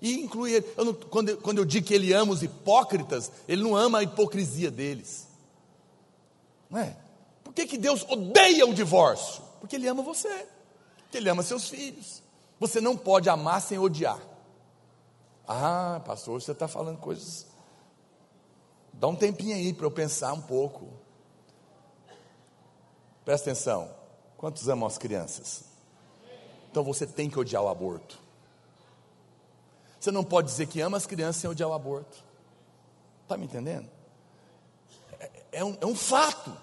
[0.00, 0.66] E inclui ele.
[0.76, 4.02] Eu não, quando, quando eu digo que ele ama os hipócritas, ele não ama a
[4.02, 5.28] hipocrisia deles.
[6.70, 6.96] Não é?
[7.42, 9.42] Por que, que Deus odeia o divórcio?
[9.58, 10.46] Porque Ele ama você,
[11.02, 12.22] porque Ele ama seus filhos.
[12.60, 14.20] Você não pode amar sem odiar.
[15.48, 17.46] Ah, pastor, você está falando coisas.
[18.92, 20.88] Dá um tempinho aí para eu pensar um pouco.
[23.24, 23.90] Presta atenção.
[24.36, 25.64] Quantos amam as crianças?
[26.70, 28.18] Então você tem que odiar o aborto.
[30.00, 32.24] Você não pode dizer que ama as crianças sem odiar o aborto.
[33.22, 33.86] Está me entendendo?
[35.20, 36.56] É, é, um, é um fato.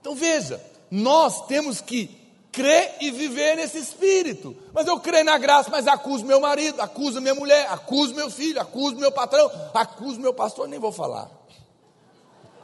[0.00, 2.08] Então veja, nós temos que
[2.50, 4.56] crer e viver nesse espírito.
[4.72, 8.60] Mas eu creio na graça, mas acuso meu marido, acuso minha mulher, acuso meu filho,
[8.60, 11.30] acuso meu patrão, acuso meu pastor, nem vou falar.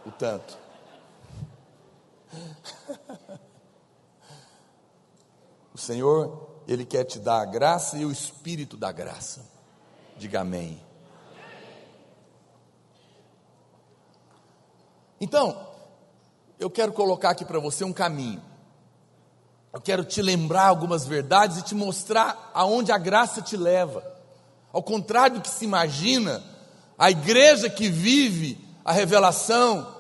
[0.05, 0.59] O tanto.
[5.75, 9.52] O Senhor, Ele quer te dar a graça e o espírito da graça.
[10.23, 10.81] Diga amém.
[15.21, 15.67] Então,
[16.61, 18.41] eu quero colocar aqui para você um caminho.
[19.73, 24.01] Eu quero te lembrar algumas verdades e te mostrar aonde a graça te leva.
[24.73, 26.41] Ao contrário do que se imagina,
[26.97, 29.93] a igreja que vive a revelação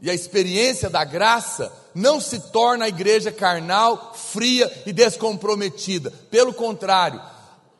[0.00, 6.12] e a experiência da graça não se torna a igreja carnal, fria e descomprometida.
[6.30, 7.20] Pelo contrário,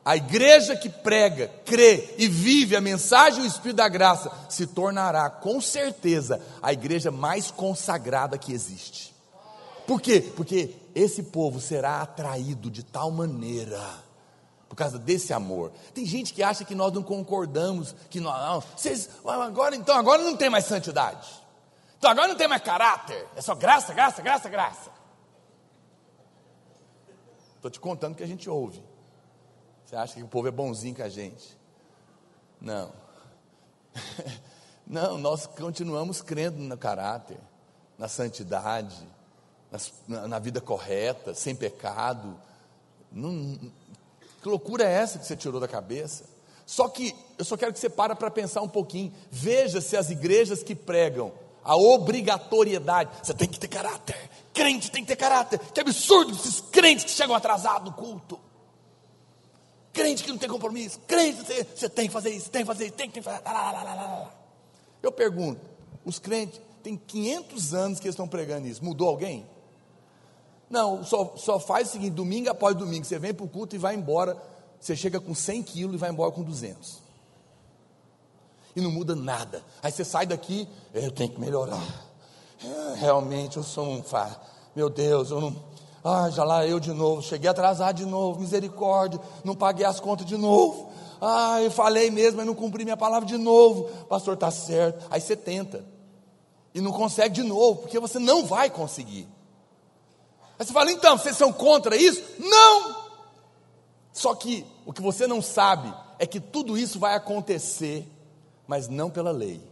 [0.05, 5.31] a igreja que prega, crê e vive a mensagem do Espírito da Graça se tornará,
[5.31, 9.15] com certeza, a igreja mais consagrada que existe.
[9.87, 10.21] Por quê?
[10.37, 13.81] Porque esse povo será atraído de tal maneira,
[14.69, 15.73] por causa desse amor.
[15.95, 20.23] Tem gente que acha que nós não concordamos, que nós, não, vocês, agora, então agora
[20.23, 21.29] não tem mais santidade,
[21.97, 24.91] então agora não tem mais caráter, é só graça, graça, graça, graça.
[27.57, 28.83] Estou te contando o que a gente ouve.
[29.85, 31.57] Você acha que o povo é bonzinho com a gente?
[32.61, 32.93] Não.
[34.87, 37.39] Não, nós continuamos crendo no caráter,
[37.99, 39.07] na santidade,
[40.07, 42.37] na, na vida correta, sem pecado.
[44.43, 46.25] Que loucura é essa que você tirou da cabeça?
[46.67, 49.13] Só que eu só quero que você para para pensar um pouquinho.
[49.31, 54.17] Veja se as igrejas que pregam a obrigatoriedade, você tem que ter caráter.
[54.53, 55.59] Crente tem que ter caráter.
[55.59, 58.39] Que absurdo esses crentes que chegam atrasados no culto.
[59.95, 62.87] Crente que não tem compromisso, crente que você tem que fazer isso, tem que fazer
[62.87, 63.41] isso, tem que fazer.
[65.01, 65.61] Eu pergunto,
[66.05, 69.47] os crentes, tem 500 anos que eles estão pregando isso, mudou alguém?
[70.69, 73.79] Não, só, só faz o seguinte: domingo após domingo, você vem para o culto e
[73.79, 74.37] vai embora,
[74.81, 76.99] você chega com 100 quilos e vai embora com 200.
[78.75, 79.63] E não muda nada.
[79.81, 82.05] Aí você sai daqui, eu tenho que melhorar.
[82.61, 84.03] É, realmente eu sou um.
[84.75, 85.74] Meu Deus, eu não
[86.05, 90.27] ah, já lá eu de novo, cheguei atrasado de novo, misericórdia, não paguei as contas
[90.27, 90.93] de novo.
[91.19, 93.85] Ah, eu falei mesmo, mas não cumpri minha palavra de novo.
[94.05, 95.07] Pastor, está certo.
[95.11, 95.83] Aí você tenta.
[96.75, 99.27] E não consegue de novo, porque você não vai conseguir.
[100.59, 102.23] Aí você fala, então, vocês são contra isso?
[102.39, 103.05] Não!
[104.13, 108.07] Só que o que você não sabe é que tudo isso vai acontecer,
[108.67, 109.63] mas não pela lei.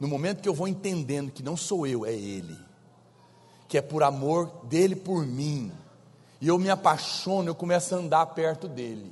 [0.00, 2.71] No momento que eu vou entendendo que não sou eu, é Ele
[3.72, 5.72] que é por amor dele por mim.
[6.42, 9.10] E eu me apaixono, eu começo a andar perto dele.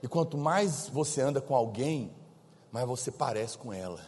[0.00, 2.08] E quanto mais você anda com alguém,
[2.70, 3.98] mais você parece com ela.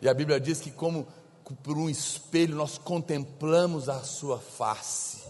[0.00, 1.04] E a Bíblia diz que, como
[1.64, 5.24] por um espelho, nós contemplamos a sua face.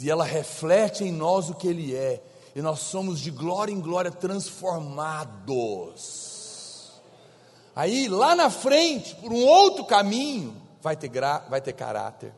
[0.00, 2.24] E ela reflete em nós o que ele é.
[2.56, 6.29] E nós somos de glória em glória transformados.
[7.74, 12.32] Aí lá na frente, por um outro caminho, vai ter, gra, vai ter caráter,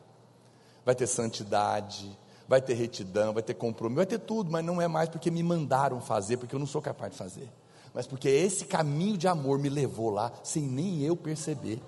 [0.85, 2.17] vai ter santidade,
[2.47, 5.41] vai ter retidão, vai ter compromisso, vai ter tudo, mas não é mais porque me
[5.41, 7.49] mandaram fazer, porque eu não sou capaz de fazer,
[7.93, 11.81] mas porque esse caminho de amor me levou lá sem nem eu perceber.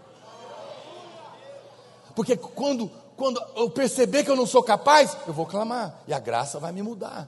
[2.15, 6.19] Porque quando, quando eu perceber que eu não sou capaz, eu vou clamar, e a
[6.19, 7.27] graça vai me mudar.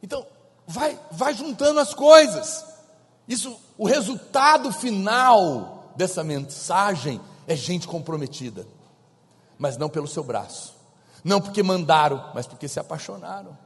[0.00, 0.24] Então,
[0.66, 2.64] vai, vai juntando as coisas.
[3.28, 8.66] Isso, o resultado final dessa mensagem é gente comprometida,
[9.58, 10.74] mas não pelo seu braço,
[11.22, 13.56] não porque mandaram, mas porque se apaixonaram,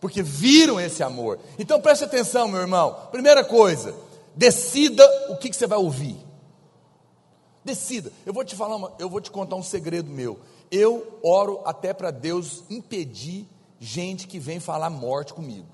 [0.00, 1.38] porque viram esse amor.
[1.58, 3.08] Então preste atenção, meu irmão.
[3.10, 3.94] Primeira coisa,
[4.34, 6.16] decida o que, que você vai ouvir.
[7.64, 8.12] Decida.
[8.24, 10.38] Eu vou te falar, uma, eu vou te contar um segredo meu.
[10.70, 13.46] Eu oro até para Deus impedir
[13.80, 15.66] gente que vem falar morte comigo.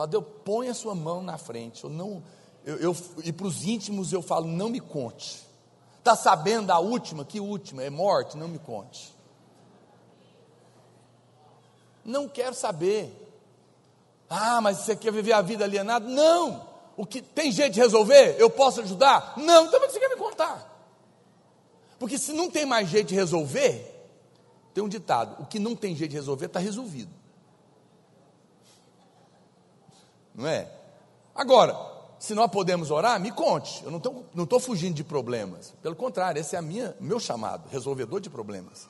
[0.00, 1.84] Fala, Deus, põe a sua mão na frente.
[1.84, 2.22] Eu não,
[2.64, 5.46] eu, eu e para os íntimos eu falo, não me conte.
[5.98, 7.22] Está sabendo da última?
[7.22, 7.82] Que última?
[7.82, 8.34] É morte?
[8.34, 9.14] Não me conte.
[12.02, 13.14] Não quero saber.
[14.30, 16.08] Ah, mas você quer viver a vida alienada?
[16.08, 16.66] Não.
[16.96, 18.36] O que tem jeito de resolver?
[18.38, 19.34] Eu posso ajudar?
[19.36, 19.66] Não.
[19.66, 20.66] Então você quer me contar?
[21.98, 24.08] Porque se não tem mais jeito de resolver,
[24.72, 27.19] tem um ditado: o que não tem jeito de resolver está resolvido.
[30.40, 30.66] Não é?
[31.34, 31.76] Agora,
[32.18, 33.84] se nós podemos orar, me conte.
[33.84, 35.74] Eu não estou fugindo de problemas.
[35.82, 38.88] Pelo contrário, esse é a minha, meu chamado, resolvedor de problemas.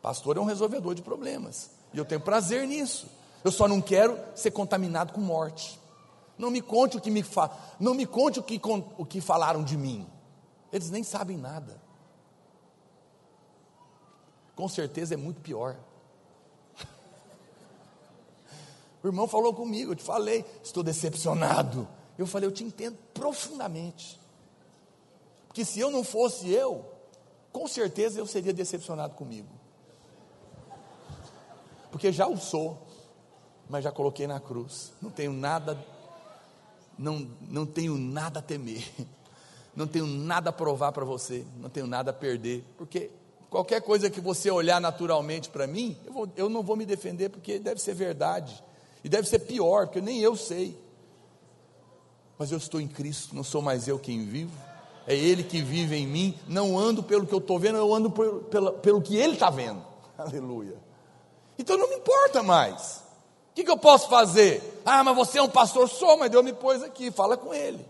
[0.00, 1.70] Pastor é um resolvedor de problemas.
[1.92, 3.08] E eu tenho prazer nisso.
[3.42, 5.80] Eu só não quero ser contaminado com morte.
[6.38, 7.50] Não me conte o que me fa...
[7.80, 8.60] não me conte o que,
[8.98, 10.06] o que falaram de mim.
[10.72, 11.80] Eles nem sabem nada.
[14.54, 15.76] Com certeza é muito pior.
[19.06, 21.88] O irmão falou comigo, eu te falei, estou decepcionado.
[22.18, 24.20] Eu falei, eu te entendo profundamente.
[25.46, 26.84] Porque se eu não fosse eu,
[27.52, 29.48] com certeza eu seria decepcionado comigo
[31.96, 32.76] porque já o sou,
[33.70, 34.92] mas já coloquei na cruz.
[35.00, 35.82] Não tenho nada,
[36.98, 38.86] não, não tenho nada a temer,
[39.74, 43.10] não tenho nada a provar para você, não tenho nada a perder, porque
[43.48, 47.30] qualquer coisa que você olhar naturalmente para mim, eu, vou, eu não vou me defender,
[47.30, 48.62] porque deve ser verdade,
[49.06, 50.76] e deve ser pior, porque nem eu sei.
[52.36, 54.50] Mas eu estou em Cristo, não sou mais eu quem vivo,
[55.06, 56.36] é Ele que vive em mim.
[56.48, 59.48] Não ando pelo que eu estou vendo, eu ando por, pelo, pelo que Ele está
[59.48, 59.80] vendo.
[60.18, 60.76] Aleluia.
[61.56, 63.04] Então não me importa mais.
[63.52, 64.82] O que, que, eu posso fazer?
[64.84, 67.88] Ah, mas você é um pastor só, mas Deus me pôs aqui, fala com ele.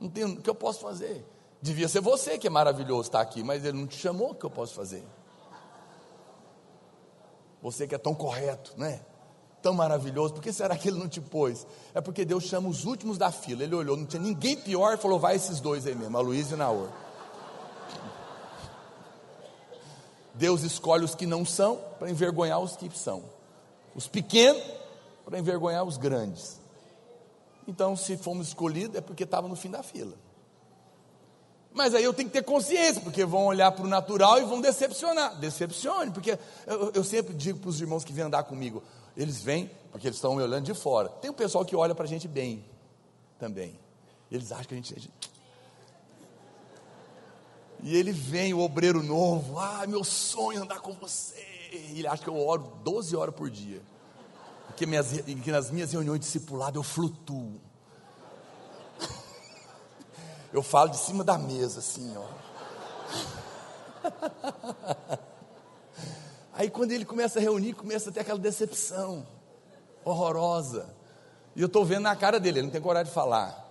[0.00, 1.24] Não tem o que eu posso fazer.
[1.62, 4.44] Devia ser você que é maravilhoso estar aqui, mas ele não te chamou, o que
[4.44, 5.04] eu posso fazer?
[7.62, 9.02] Você que é tão correto, né?
[9.62, 11.66] Tão maravilhoso, por que será que ele não te pôs?
[11.94, 13.62] É porque Deus chama os últimos da fila.
[13.62, 16.56] Ele olhou, não tinha ninguém pior, falou: vai esses dois aí mesmo, a Luiz e
[16.56, 16.88] Naor.
[20.34, 23.22] Deus escolhe os que não são para envergonhar os que são,
[23.94, 24.62] os pequenos
[25.24, 26.58] para envergonhar os grandes.
[27.68, 30.14] Então, se fomos escolhidos, é porque estava no fim da fila.
[31.72, 34.60] Mas aí eu tenho que ter consciência, porque vão olhar para o natural e vão
[34.60, 35.38] decepcionar.
[35.38, 36.36] Decepcione, porque
[36.66, 38.82] eu, eu sempre digo para os irmãos que vêm andar comigo,
[39.16, 41.08] eles vêm porque eles estão me olhando de fora.
[41.08, 42.64] Tem um pessoal que olha para a gente bem
[43.38, 43.78] também.
[44.30, 45.30] Eles acham que a gente é
[47.82, 51.42] e ele vem, o obreiro novo, ah, meu sonho é andar com você.
[51.72, 53.80] E ele acha que eu oro 12 horas por dia.
[54.66, 57.60] Porque minhas, que nas minhas reuniões de discipulado eu flutuo.
[60.52, 62.26] Eu falo de cima da mesa, assim, ó.
[66.52, 69.26] Aí quando ele começa a reunir, começa a ter aquela decepção
[70.04, 70.94] horrorosa.
[71.54, 73.68] E eu estou vendo na cara dele, ele não tem coragem de falar.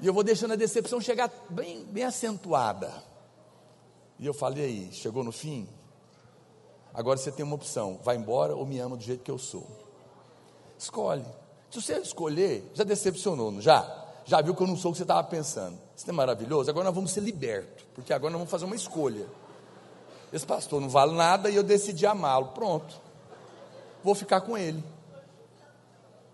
[0.00, 2.92] E eu vou deixando a decepção chegar bem, bem acentuada.
[4.18, 5.68] E eu falei aí, chegou no fim?
[6.92, 9.66] Agora você tem uma opção: vai embora ou me ama do jeito que eu sou.
[10.78, 11.24] Escolhe.
[11.70, 14.04] Se você escolher, já decepcionou, não já?
[14.24, 15.78] Já viu que eu não sou o que você estava pensando.
[15.96, 16.70] Isso não é maravilhoso?
[16.70, 19.26] Agora nós vamos ser libertos, porque agora nós vamos fazer uma escolha.
[20.34, 22.48] Esse pastor não vale nada e eu decidi amá-lo.
[22.48, 23.00] Pronto.
[24.02, 24.84] Vou ficar com ele.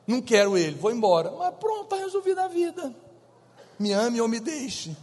[0.06, 1.30] Não quero ele, vou embora.
[1.30, 2.92] Mas pronto, está resolvida a vida
[3.80, 4.94] me ame ou me deixe.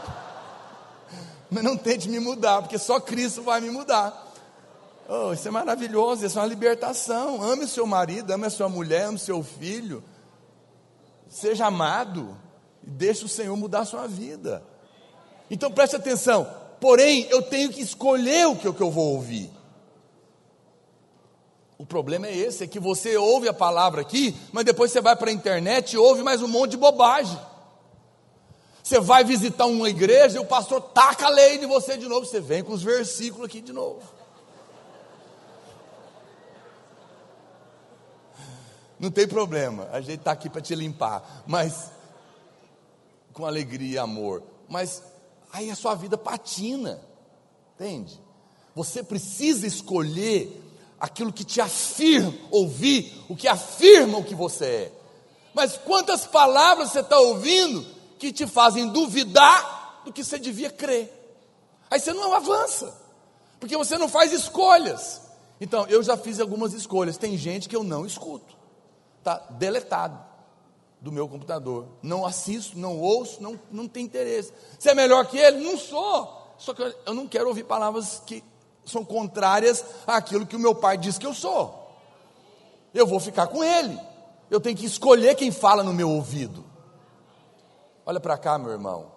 [1.50, 4.28] Mas não tente me mudar, porque só Cristo vai me mudar.
[5.06, 7.42] Oh, isso é maravilhoso, isso é uma libertação.
[7.42, 10.02] Ame seu marido, ame a sua mulher, ame seu filho.
[11.28, 12.34] Seja amado
[12.82, 14.62] e deixe o Senhor mudar a sua vida.
[15.50, 16.48] Então preste atenção.
[16.80, 19.50] Porém, eu tenho que escolher o que, o que eu vou ouvir.
[21.76, 25.16] O problema é esse, é que você ouve a palavra aqui, mas depois você vai
[25.16, 27.38] para a internet e ouve mais um monte de bobagem.
[28.82, 32.26] Você vai visitar uma igreja e o pastor taca a lei de você de novo.
[32.26, 34.02] Você vem com os versículos aqui de novo.
[38.98, 41.90] Não tem problema, a gente está aqui para te limpar, mas
[43.32, 44.42] com alegria e amor.
[44.68, 45.02] Mas
[45.52, 47.00] aí a sua vida patina,
[47.74, 48.20] entende?
[48.74, 50.62] Você precisa escolher
[50.98, 54.92] aquilo que te afirma, ouvir o que afirma o que você é.
[55.54, 57.84] Mas quantas palavras você está ouvindo
[58.18, 61.16] que te fazem duvidar do que você devia crer.
[61.90, 62.94] Aí você não avança,
[63.58, 65.22] porque você não faz escolhas.
[65.60, 67.16] Então, eu já fiz algumas escolhas.
[67.16, 68.56] Tem gente que eu não escuto,
[69.18, 70.29] está deletado.
[71.00, 71.86] Do meu computador.
[72.02, 74.52] Não assisto, não ouço, não, não tem interesse.
[74.78, 75.64] Você é melhor que ele?
[75.64, 76.54] Não sou.
[76.58, 78.44] Só que eu não quero ouvir palavras que
[78.84, 81.78] são contrárias àquilo que o meu pai diz que eu sou.
[82.92, 83.98] Eu vou ficar com ele.
[84.50, 86.64] Eu tenho que escolher quem fala no meu ouvido.
[88.04, 89.12] Olha para cá, meu irmão.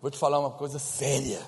[0.00, 1.40] Vou te falar uma coisa séria.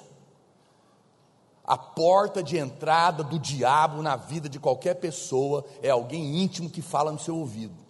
[1.65, 6.81] A porta de entrada do diabo na vida de qualquer pessoa é alguém íntimo que
[6.81, 7.84] fala no seu ouvido.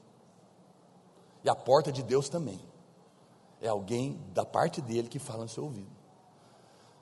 [1.45, 2.61] E a porta de Deus também.
[3.61, 5.91] É alguém da parte dele que fala no seu ouvido.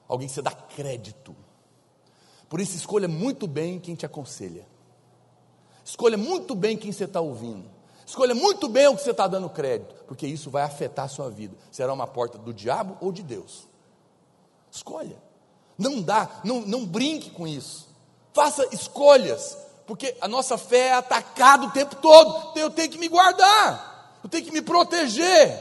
[0.09, 1.35] Alguém que você dá crédito.
[2.49, 4.67] Por isso, escolha muito bem quem te aconselha.
[5.85, 7.71] Escolha muito bem quem você está ouvindo.
[8.07, 11.31] Escolha muito bem o que você está dando crédito, porque isso vai afetar a sua
[11.31, 11.57] vida.
[11.71, 13.67] Será uma porta do diabo ou de Deus?
[14.71, 15.17] Escolha.
[15.79, 17.89] Não dá, não, não brinque com isso.
[18.35, 22.51] Faça escolhas, porque a nossa fé é atacada o tempo todo.
[22.51, 23.92] Então eu tenho que me guardar,
[24.23, 25.59] eu tenho que me proteger,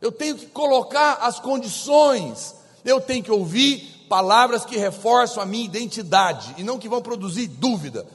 [0.00, 5.64] eu tenho que colocar as condições, eu tenho que ouvir palavras que reforçam a minha
[5.64, 8.06] identidade e não que vão produzir dúvida.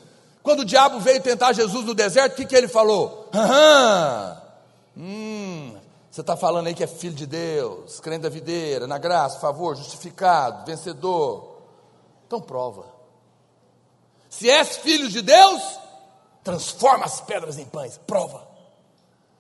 [0.42, 3.30] Quando o diabo veio tentar Jesus no deserto, o que, que ele falou?
[4.96, 5.76] Hum,
[6.12, 9.76] você está falando aí que é filho de Deus, crente da videira, na graça, favor,
[9.76, 11.62] justificado, vencedor.
[12.28, 12.86] Então prova.
[14.30, 15.62] Se és filho de Deus,
[16.44, 18.00] transforma as pedras em pães.
[18.06, 18.53] Prova.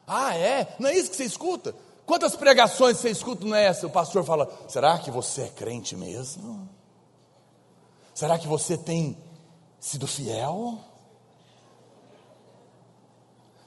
[0.07, 0.75] Ah, é?
[0.79, 1.75] Não é isso que você escuta?
[2.05, 3.87] Quantas pregações você escuta não é essa?
[3.87, 6.67] O pastor fala: será que você é crente mesmo?
[8.13, 9.17] Será que você tem
[9.79, 10.79] sido fiel?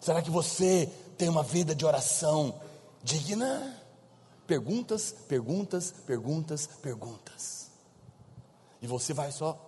[0.00, 2.60] Será que você tem uma vida de oração
[3.02, 3.82] digna?
[4.46, 7.70] Perguntas, perguntas, perguntas, perguntas.
[8.80, 9.58] E você vai só.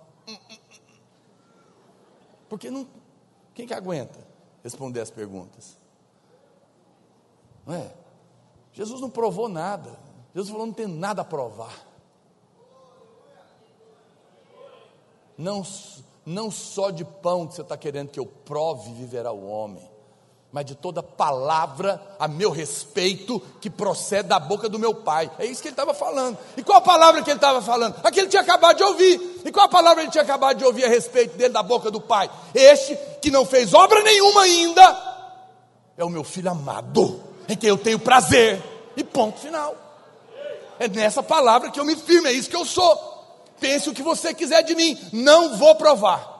[2.48, 2.86] Porque não.
[3.54, 4.18] Quem que aguenta
[4.62, 5.76] responder as perguntas?
[7.68, 7.92] Não é?
[8.72, 9.90] Jesus não provou nada.
[10.34, 11.86] Jesus falou: não tem nada a provar.
[15.36, 15.62] Não,
[16.24, 19.88] não só de pão que você está querendo que eu prove viverá o homem
[20.50, 25.30] mas de toda palavra a meu respeito que procede da boca do meu pai.
[25.38, 26.38] É isso que ele estava falando.
[26.56, 27.96] E qual a palavra que ele estava falando?
[28.02, 29.42] A que ele tinha acabado de ouvir.
[29.44, 32.00] E qual a palavra ele tinha acabado de ouvir a respeito dele da boca do
[32.00, 32.30] pai?
[32.54, 35.18] Este que não fez obra nenhuma ainda
[35.98, 37.17] é o meu filho amado,
[37.48, 38.62] em quem eu tenho prazer.
[38.96, 39.76] E ponto final.
[40.78, 42.96] É nessa palavra que eu me firmo, é isso que eu sou.
[43.58, 46.36] Pense o que você quiser de mim, não vou provar.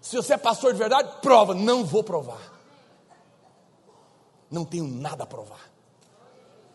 [0.00, 2.50] Se você é pastor de verdade, prova, não vou provar
[4.50, 5.70] não tenho nada a provar.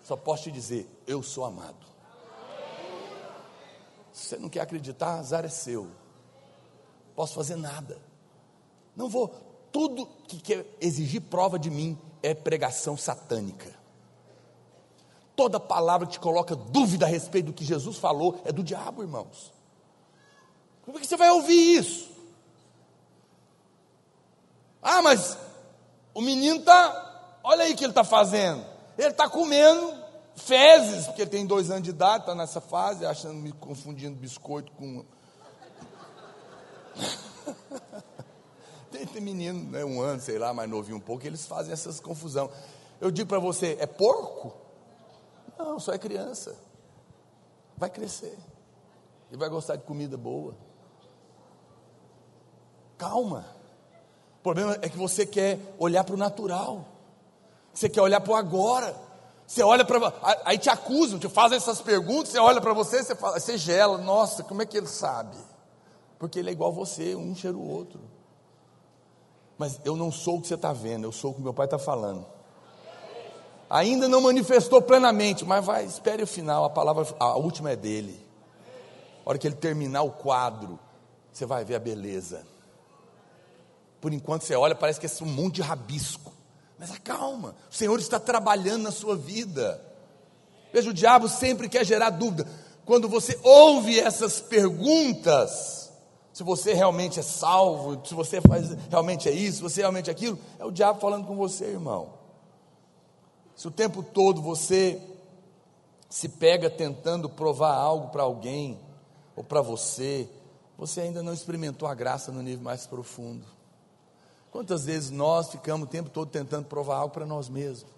[0.03, 1.85] Só posso te dizer, eu sou amado.
[4.13, 5.91] Se você não quer acreditar, azar é seu.
[7.15, 7.99] Posso fazer nada.
[8.95, 9.33] Não vou.
[9.75, 13.75] Tudo que quer exigir prova de mim é pregação satânica.
[15.35, 19.01] Toda palavra que te coloca dúvida a respeito do que Jesus falou é do diabo,
[19.01, 19.51] irmãos.
[20.85, 22.09] Como é que você vai ouvir isso?
[24.81, 25.37] Ah, mas
[26.13, 28.65] o menino está Olha aí o que ele está fazendo.
[28.97, 29.93] Ele está comendo
[30.37, 34.71] fezes, porque ele tem dois anos de idade, está nessa fase, achando, me confundindo biscoito
[34.71, 35.03] com.
[38.95, 41.99] tem, tem menino, né, um ano, sei lá, mais novinho um pouco, eles fazem essas
[41.99, 42.49] confusão.
[43.01, 44.53] Eu digo para você, é porco?
[45.57, 46.55] Não, só é criança.
[47.77, 48.37] Vai crescer.
[49.31, 50.55] E vai gostar de comida boa.
[52.97, 53.45] Calma.
[54.39, 56.85] O problema é que você quer olhar para o natural.
[57.73, 58.95] Você quer olhar para o agora.
[59.45, 60.13] Você olha para.
[60.45, 63.97] Aí te acusam, te fazem essas perguntas, você olha para você, você, fala, você gela.
[63.97, 65.37] Nossa, como é que ele sabe?
[66.17, 68.14] Porque ele é igual a você, um cheira o outro.
[69.57, 71.65] Mas eu não sou o que você está vendo, eu sou o que meu pai
[71.65, 72.25] está falando.
[73.69, 78.19] Ainda não manifestou plenamente, mas vai, espere o final, a palavra, a última é dele.
[79.25, 80.79] A hora que ele terminar o quadro,
[81.31, 82.45] você vai ver a beleza.
[83.99, 86.31] Por enquanto você olha, parece que é um monte de rabisco.
[86.77, 89.81] Mas acalma, o Senhor está trabalhando na sua vida.
[90.71, 92.47] Veja, o diabo sempre quer gerar dúvida.
[92.85, 95.84] Quando você ouve essas perguntas,
[96.35, 100.11] se você realmente é salvo, se você faz, realmente é isso, se você realmente é
[100.11, 102.09] aquilo, é o diabo falando com você, irmão.
[103.55, 105.01] Se o tempo todo você
[106.09, 108.77] se pega tentando provar algo para alguém
[109.33, 110.29] ou para você,
[110.77, 113.47] você ainda não experimentou a graça no nível mais profundo.
[114.51, 117.89] Quantas vezes nós ficamos o tempo todo tentando provar algo para nós mesmos?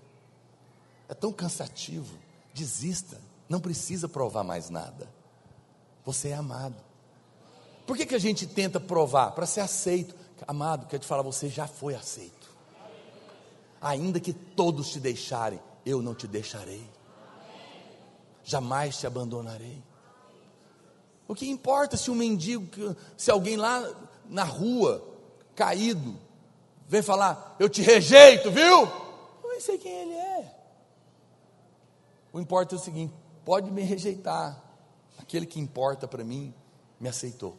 [1.10, 2.16] É tão cansativo.
[2.54, 3.20] Desista.
[3.50, 5.10] Não precisa provar mais nada.
[6.06, 6.87] Você é amado.
[7.88, 9.32] Por que, que a gente tenta provar?
[9.32, 10.14] Para ser aceito.
[10.46, 12.52] Amado, quero te falar, você já foi aceito.
[13.80, 16.86] Ainda que todos te deixarem, eu não te deixarei.
[18.44, 19.82] Jamais te abandonarei.
[21.30, 23.90] O que importa se um mendigo, se alguém lá
[24.26, 25.04] na rua,
[25.56, 26.18] caído,
[26.90, 28.82] vem falar, eu te rejeito, viu?
[29.44, 30.56] Eu nem sei quem ele é.
[32.34, 33.14] O importa é o seguinte:
[33.46, 34.62] pode me rejeitar,
[35.18, 36.54] aquele que importa para mim
[37.00, 37.58] me aceitou.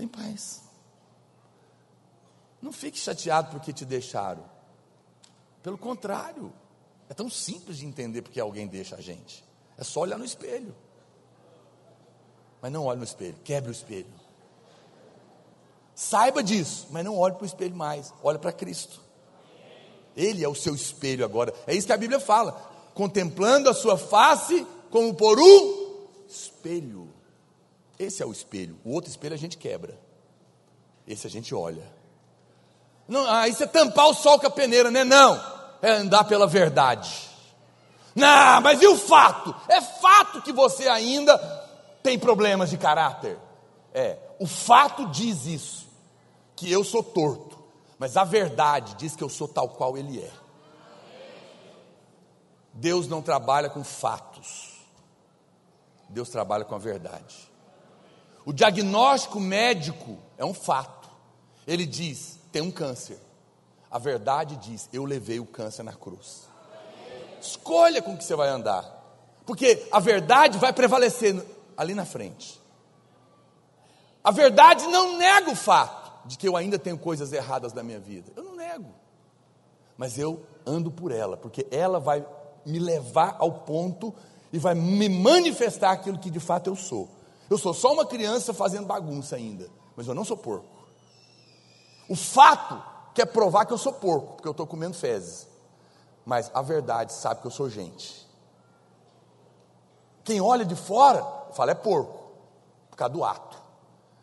[0.00, 0.62] Estou em paz.
[2.62, 4.44] Não fique chateado porque te deixaram.
[5.62, 6.52] Pelo contrário,
[7.08, 9.44] é tão simples de entender porque alguém deixa a gente.
[9.76, 10.74] É só olhar no espelho.
[12.62, 14.12] Mas não olhe no espelho, quebre o espelho.
[15.94, 19.00] Saiba disso, mas não olhe para o espelho mais, olhe para Cristo.
[20.16, 21.54] Ele é o seu espelho agora.
[21.66, 22.52] É isso que a Bíblia fala.
[22.94, 27.19] Contemplando a sua face como por um espelho.
[28.00, 28.80] Esse é o espelho.
[28.82, 29.94] O outro espelho a gente quebra.
[31.06, 31.86] Esse a gente olha.
[33.06, 35.04] Não, ah, isso é tampar o sol com a peneira, né?
[35.04, 35.38] Não.
[35.82, 37.28] É andar pela verdade.
[38.14, 39.54] Não, mas e o fato?
[39.68, 41.36] É fato que você ainda
[42.02, 43.38] tem problemas de caráter.
[43.92, 45.86] É, o fato diz isso,
[46.56, 47.62] que eu sou torto,
[47.98, 50.32] mas a verdade diz que eu sou tal qual ele é.
[52.72, 54.70] Deus não trabalha com fatos,
[56.08, 57.49] Deus trabalha com a verdade.
[58.50, 61.08] O diagnóstico médico é um fato,
[61.68, 63.16] ele diz: tem um câncer.
[63.88, 66.48] A verdade diz: eu levei o câncer na cruz.
[67.40, 68.82] Escolha com que você vai andar,
[69.46, 71.40] porque a verdade vai prevalecer
[71.76, 72.60] ali na frente.
[74.24, 78.00] A verdade não nega o fato de que eu ainda tenho coisas erradas na minha
[78.00, 78.32] vida.
[78.34, 78.92] Eu não nego.
[79.96, 82.26] Mas eu ando por ela, porque ela vai
[82.66, 84.12] me levar ao ponto
[84.52, 87.19] e vai me manifestar aquilo que de fato eu sou.
[87.50, 90.68] Eu sou só uma criança fazendo bagunça ainda, mas eu não sou porco.
[92.08, 92.80] O fato
[93.12, 95.48] quer provar que eu sou porco, porque eu estou comendo fezes.
[96.24, 98.24] Mas a verdade sabe que eu sou gente.
[100.22, 102.30] Quem olha de fora fala é porco,
[102.88, 103.60] por causa do ato.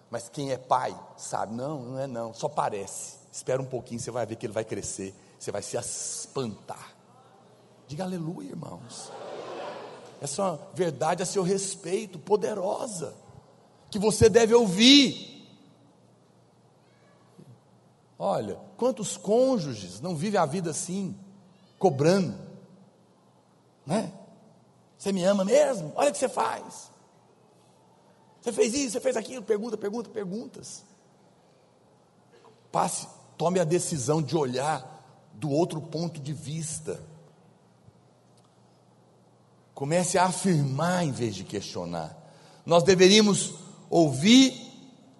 [0.10, 3.18] Mas quem é pai sabe, não, não é não, só parece.
[3.30, 6.96] Espera um pouquinho, você vai ver que ele vai crescer, você vai se espantar.
[7.88, 9.12] Diga aleluia, irmãos.
[10.22, 13.14] Essa é verdade a seu respeito, poderosa,
[13.90, 15.38] que você deve ouvir.
[18.18, 21.16] Olha, quantos cônjuges não vivem a vida assim,
[21.78, 22.36] cobrando,
[23.86, 24.12] né?
[24.98, 25.92] Você me ama mesmo?
[25.96, 26.90] Olha o que você faz.
[28.42, 30.84] Você fez isso, você fez aquilo, pergunta, pergunta, perguntas.
[32.72, 33.08] Passe,
[33.38, 37.00] tome a decisão de olhar do outro ponto de vista.
[39.78, 42.18] Comece a afirmar em vez de questionar.
[42.66, 43.54] Nós deveríamos
[43.92, 44.60] ouvir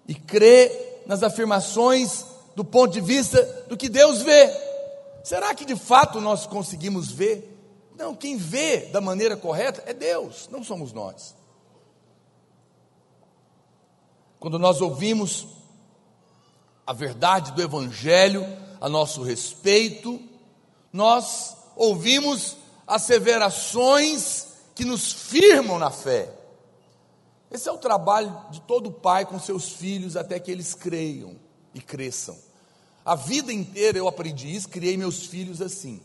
[0.08, 4.50] e crer nas afirmações do ponto de vista do que Deus vê.
[5.22, 7.56] Será que de fato nós conseguimos ver?
[7.96, 11.36] Não, quem vê da maneira correta é Deus, não somos nós.
[14.40, 15.46] Quando nós ouvimos
[16.84, 18.44] a verdade do Evangelho
[18.80, 20.20] a nosso respeito,
[20.92, 22.56] nós ouvimos
[22.88, 24.47] asseverações
[24.78, 26.32] que nos firmam na fé.
[27.50, 31.34] Esse é o trabalho de todo pai com seus filhos até que eles creiam
[31.74, 32.38] e cresçam.
[33.04, 36.00] A vida inteira eu aprendi isso, criei meus filhos assim.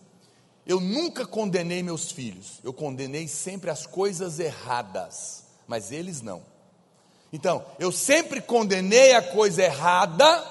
[0.65, 6.41] Eu nunca condenei meus filhos, eu condenei sempre as coisas erradas, mas eles não.
[7.31, 10.43] Então, eu sempre condenei a coisa errada,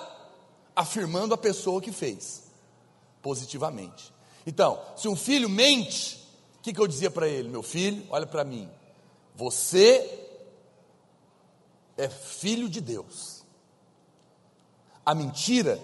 [0.77, 2.45] afirmando a pessoa que fez,
[3.21, 4.15] positivamente.
[4.47, 6.22] Então, se um filho mente,
[6.63, 7.49] o que, que eu dizia para ele?
[7.49, 8.71] Meu filho, olha para mim,
[9.35, 10.29] você
[11.97, 13.43] é filho de Deus.
[15.05, 15.83] A mentira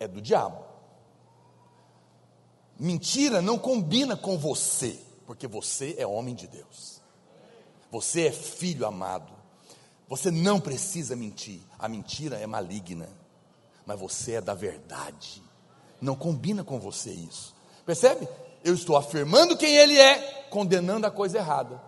[0.00, 0.64] é do diabo.
[2.78, 7.02] Mentira não combina com você, porque você é homem de Deus.
[7.90, 9.30] Você é filho amado.
[10.08, 11.60] Você não precisa mentir.
[11.78, 13.10] A mentira é maligna.
[13.84, 15.42] Mas você é da verdade.
[16.00, 17.54] Não combina com você isso.
[17.84, 18.26] Percebe?
[18.64, 21.80] Eu estou afirmando quem ele é, condenando a coisa errada.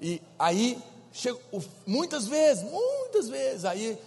[0.00, 1.40] E aí, chego,
[1.86, 3.98] muitas vezes, muitas vezes, aí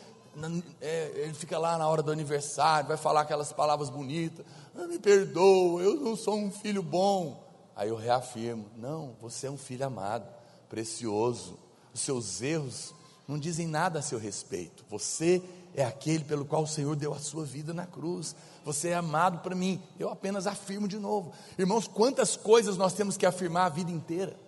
[0.82, 4.46] é, ele fica lá na hora do aniversário, vai falar aquelas palavras bonitas.
[4.76, 7.44] Ah, me perdoa, eu não sou um filho bom.
[7.76, 10.28] Aí eu reafirmo: não, você é um filho amado,
[10.70, 11.58] precioso
[11.98, 12.94] os seus erros
[13.28, 14.86] não dizem nada a seu respeito.
[14.90, 15.42] Você
[15.76, 18.36] é aquele pelo qual o Senhor deu a sua vida na cruz.
[18.64, 19.82] Você é amado para mim.
[20.00, 21.34] Eu apenas afirmo de novo.
[21.58, 24.40] Irmãos, quantas coisas nós temos que afirmar a vida inteira?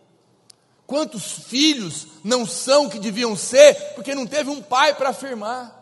[0.88, 5.80] Quantos filhos não são que deviam ser porque não teve um pai para afirmar?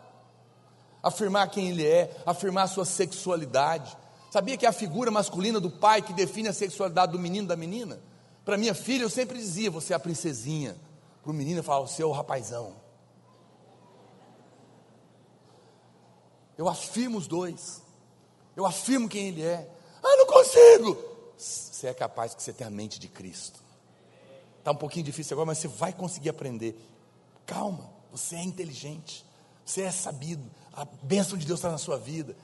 [1.07, 3.95] afirmar quem ele é, afirmar a sua sexualidade.
[4.31, 7.99] Sabia que a figura masculina do pai que define a sexualidade do menino da menina?
[8.43, 10.75] Para minha filha, eu sempre dizia: você é a princesinha.
[11.23, 12.75] Para o menino, eu falava: você é o rapazão.
[16.57, 17.81] Eu afirmo os dois.
[18.55, 19.69] Eu afirmo quem ele é.
[20.03, 20.97] Ah, não consigo.
[21.37, 23.59] Você é capaz que você tenha a mente de Cristo.
[24.57, 26.75] Está um pouquinho difícil agora, mas você vai conseguir aprender.
[27.45, 29.25] Calma, você é inteligente,
[29.63, 30.43] você é sabido,
[30.73, 32.35] a bênção de Deus está na sua vida.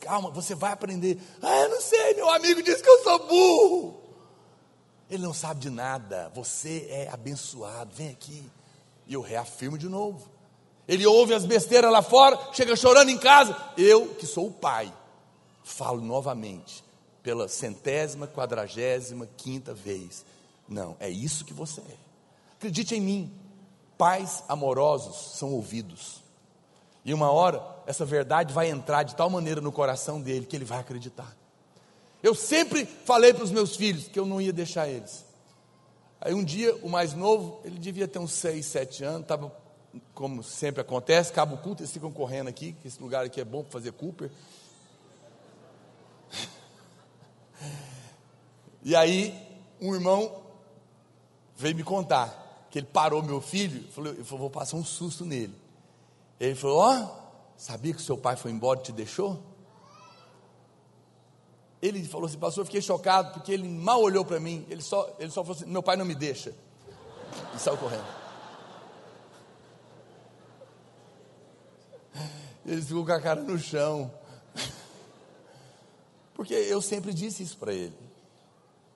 [0.00, 1.18] Calma, você vai aprender.
[1.42, 4.00] Ah, eu não sei, meu amigo disse que eu sou burro.
[5.10, 8.48] Ele não sabe de nada, você é abençoado, vem aqui.
[9.06, 10.28] E eu reafirmo de novo.
[10.86, 13.56] Ele ouve as besteiras lá fora, chega chorando em casa.
[13.76, 14.92] Eu, que sou o pai,
[15.62, 16.84] falo novamente,
[17.22, 20.24] pela centésima, quadragésima, quinta vez.
[20.68, 21.96] Não, é isso que você é.
[22.56, 23.32] Acredite em mim,
[23.96, 26.22] pais amorosos são ouvidos.
[27.04, 30.64] E uma hora, essa verdade vai entrar de tal maneira no coração dele que ele
[30.64, 31.36] vai acreditar.
[32.22, 35.24] Eu sempre falei para os meus filhos que eu não ia deixar eles.
[36.18, 39.54] Aí um dia, o mais novo, ele devia ter uns 6, 7 anos, estava,
[40.14, 43.62] como sempre acontece, cabo culto, eles ficam correndo aqui, que esse lugar aqui é bom
[43.62, 44.30] para fazer Cooper.
[48.82, 49.34] E aí,
[49.80, 50.42] um irmão
[51.56, 55.54] veio me contar que ele parou meu filho, falou, eu vou passar um susto nele.
[56.38, 57.08] Ele falou: Ó, oh,
[57.56, 59.40] sabia que seu pai foi embora e te deixou?
[61.80, 65.14] Ele falou assim, pastor, eu fiquei chocado, porque ele mal olhou para mim, ele só,
[65.18, 66.54] ele só falou assim: meu pai não me deixa.
[67.54, 68.23] E saiu correndo.
[72.66, 74.10] Ele ficou com a cara no chão.
[76.34, 77.96] Porque eu sempre disse isso para ele.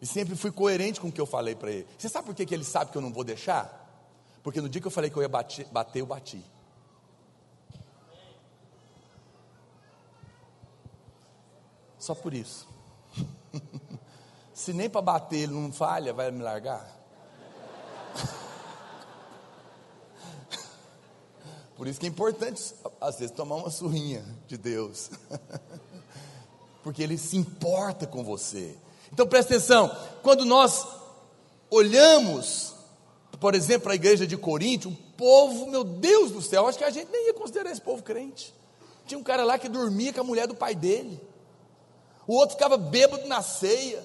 [0.00, 1.86] E sempre fui coerente com o que eu falei para ele.
[1.98, 3.86] Você sabe por que, que ele sabe que eu não vou deixar?
[4.42, 6.42] Porque no dia que eu falei que eu ia bater, bater eu bati.
[11.98, 12.66] Só por isso.
[14.54, 16.96] Se nem para bater ele não falha, vai me largar?
[21.78, 25.10] Por isso que é importante, às vezes, tomar uma surrinha de Deus.
[26.82, 28.76] Porque Ele se importa com você.
[29.12, 29.88] Então presta atenção,
[30.20, 30.84] quando nós
[31.70, 32.74] olhamos,
[33.38, 36.82] por exemplo, para a igreja de Corinto, um povo, meu Deus do céu, acho que
[36.82, 38.52] a gente nem ia considerar esse povo crente.
[39.06, 41.20] Tinha um cara lá que dormia com a mulher do pai dele,
[42.26, 44.04] o outro ficava bêbado na ceia.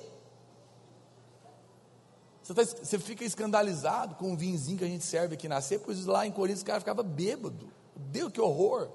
[2.44, 5.82] Você, tá, você fica escandalizado com o vinhozinho que a gente serve aqui na ceia,
[5.84, 7.72] pois lá em Corinto o cara ficava bêbado.
[7.96, 8.90] Deus, que horror!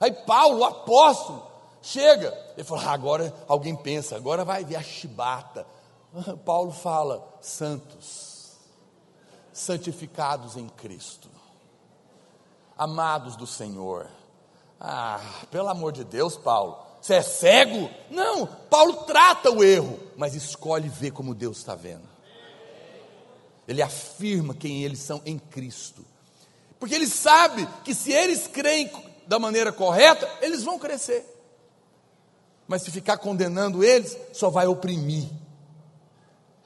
[0.00, 1.54] Aí Paulo, o apóstolo,
[1.86, 5.66] Chega, ele fala, ah, agora alguém pensa, agora vai vir a chibata.
[6.42, 8.52] Paulo fala, santos,
[9.52, 11.28] santificados em Cristo,
[12.74, 14.08] amados do Senhor.
[14.80, 17.90] Ah, pelo amor de Deus, Paulo, você é cego?
[18.10, 22.13] Não, Paulo trata o erro, mas escolhe ver como Deus está vendo.
[23.66, 26.04] Ele afirma quem eles são em Cristo,
[26.78, 28.90] porque ele sabe que se eles creem
[29.26, 31.24] da maneira correta, eles vão crescer.
[32.66, 35.28] Mas se ficar condenando eles, só vai oprimir.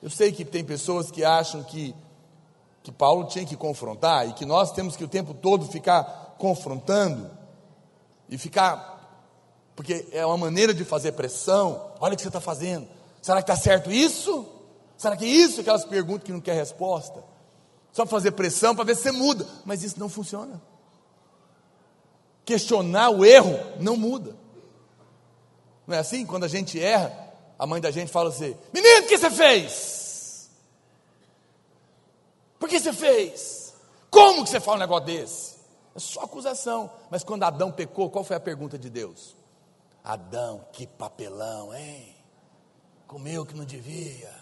[0.02, 1.94] Eu sei que tem pessoas que acham que,
[2.82, 7.30] que Paulo tinha que confrontar e que nós temos que o tempo todo ficar confrontando
[8.28, 8.96] e ficar.
[9.74, 11.92] Porque é uma maneira de fazer pressão.
[12.00, 12.88] Olha o que você está fazendo.
[13.20, 14.46] Será que está certo isso?
[14.98, 15.60] Será que é isso?
[15.60, 17.22] Aquelas perguntas que não quer resposta.
[17.92, 19.46] Só fazer pressão para ver se você muda.
[19.64, 20.60] Mas isso não funciona.
[22.44, 24.36] Questionar o erro não muda.
[25.86, 26.26] Não é assim?
[26.26, 30.50] Quando a gente erra, a mãe da gente fala assim: Menino, o que você fez?
[32.58, 33.74] Por que você fez?
[34.10, 35.58] Como que você fala um negócio desse?
[35.94, 36.90] É só acusação.
[37.08, 39.36] Mas quando Adão pecou, qual foi a pergunta de Deus?
[40.02, 42.16] Adão, que papelão, hein?
[43.06, 44.37] Comeu que não devia.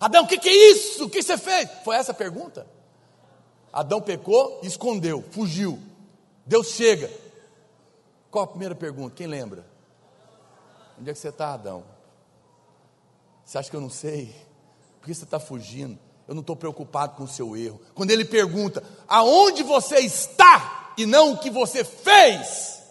[0.00, 1.04] Adão, o que, que é isso?
[1.04, 1.68] O que você fez?
[1.84, 2.66] Foi essa a pergunta?
[3.70, 5.78] Adão pecou, escondeu, fugiu.
[6.46, 7.10] Deus chega.
[8.30, 9.14] Qual a primeira pergunta?
[9.14, 9.66] Quem lembra?
[10.98, 11.84] Onde é que você está, Adão?
[13.44, 14.34] Você acha que eu não sei?
[15.00, 15.98] Por que você está fugindo?
[16.26, 17.80] Eu não estou preocupado com o seu erro.
[17.94, 22.82] Quando ele pergunta, aonde você está e não o que você fez,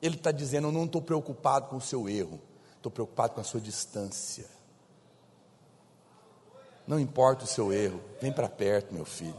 [0.00, 2.40] ele está dizendo, eu não estou preocupado com o seu erro,
[2.76, 4.55] estou preocupado com a sua distância.
[6.86, 9.34] Não importa o seu erro, vem para perto, meu filho.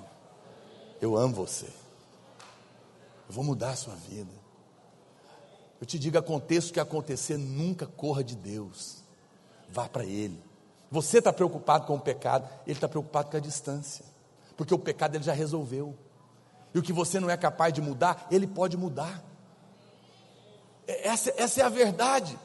[1.00, 1.66] Eu amo você.
[1.66, 4.32] Eu vou mudar a sua vida.
[5.80, 8.98] Eu te digo, aconteça o que acontecer, nunca corra de Deus.
[9.70, 10.42] Vá para Ele.
[10.90, 14.04] Você está preocupado com o pecado, Ele está preocupado com a distância.
[14.56, 15.96] Porque o pecado Ele já resolveu.
[16.74, 19.24] E o que você não é capaz de mudar, Ele pode mudar.
[20.88, 22.38] Essa, essa é a verdade.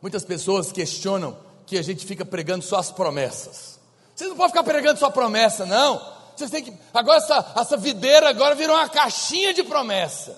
[0.00, 1.36] Muitas pessoas questionam
[1.70, 3.78] que a gente fica pregando só as promessas.
[4.12, 6.04] Vocês não podem ficar pregando só promessa, não.
[6.36, 6.76] Vocês têm que.
[6.92, 10.36] Agora essa, essa videira agora virou uma caixinha de promessa.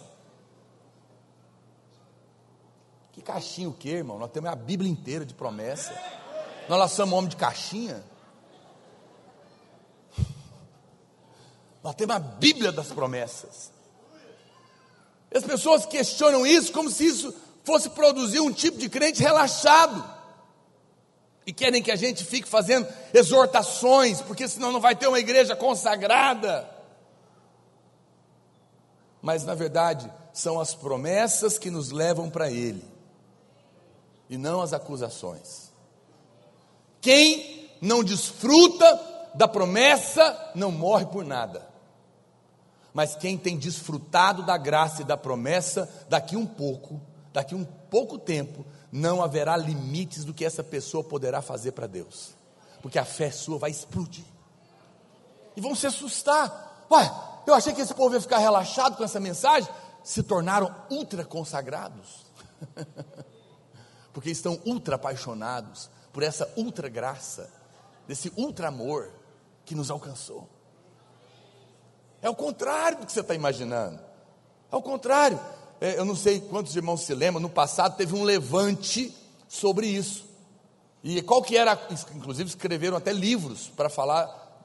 [3.12, 4.18] Que caixinha o quê, irmão?
[4.18, 5.98] Nós temos a Bíblia inteira de promessa.
[6.68, 8.04] Nós somos homem de caixinha.
[11.82, 13.72] Nós temos a Bíblia das promessas.
[15.34, 20.21] As pessoas questionam isso como se isso fosse produzir um tipo de crente relaxado.
[21.46, 25.56] E querem que a gente fique fazendo exortações, porque senão não vai ter uma igreja
[25.56, 26.68] consagrada.
[29.20, 32.84] Mas na verdade, são as promessas que nos levam para Ele,
[34.30, 35.72] e não as acusações.
[37.00, 39.00] Quem não desfruta
[39.34, 41.68] da promessa não morre por nada.
[42.94, 47.00] Mas quem tem desfrutado da graça e da promessa, daqui um pouco,
[47.32, 52.34] daqui um pouco tempo, não haverá limites do que essa pessoa poderá fazer para Deus,
[52.82, 54.24] porque a fé sua vai explodir,
[55.56, 56.86] e vão se assustar.
[56.90, 57.10] Ué,
[57.46, 59.72] eu achei que esse povo ia ficar relaxado com essa mensagem,
[60.04, 62.26] se tornaram ultra consagrados,
[64.12, 67.50] porque estão ultra apaixonados por essa ultra graça,
[68.06, 69.10] desse ultra amor
[69.64, 70.46] que nos alcançou.
[72.20, 73.98] É o contrário do que você está imaginando.
[74.70, 75.40] É o contrário.
[75.82, 79.12] É, eu não sei quantos irmãos se lembram, no passado teve um levante
[79.48, 80.24] sobre isso.
[81.02, 81.76] E qual que era,
[82.14, 84.62] inclusive escreveram até livros para falar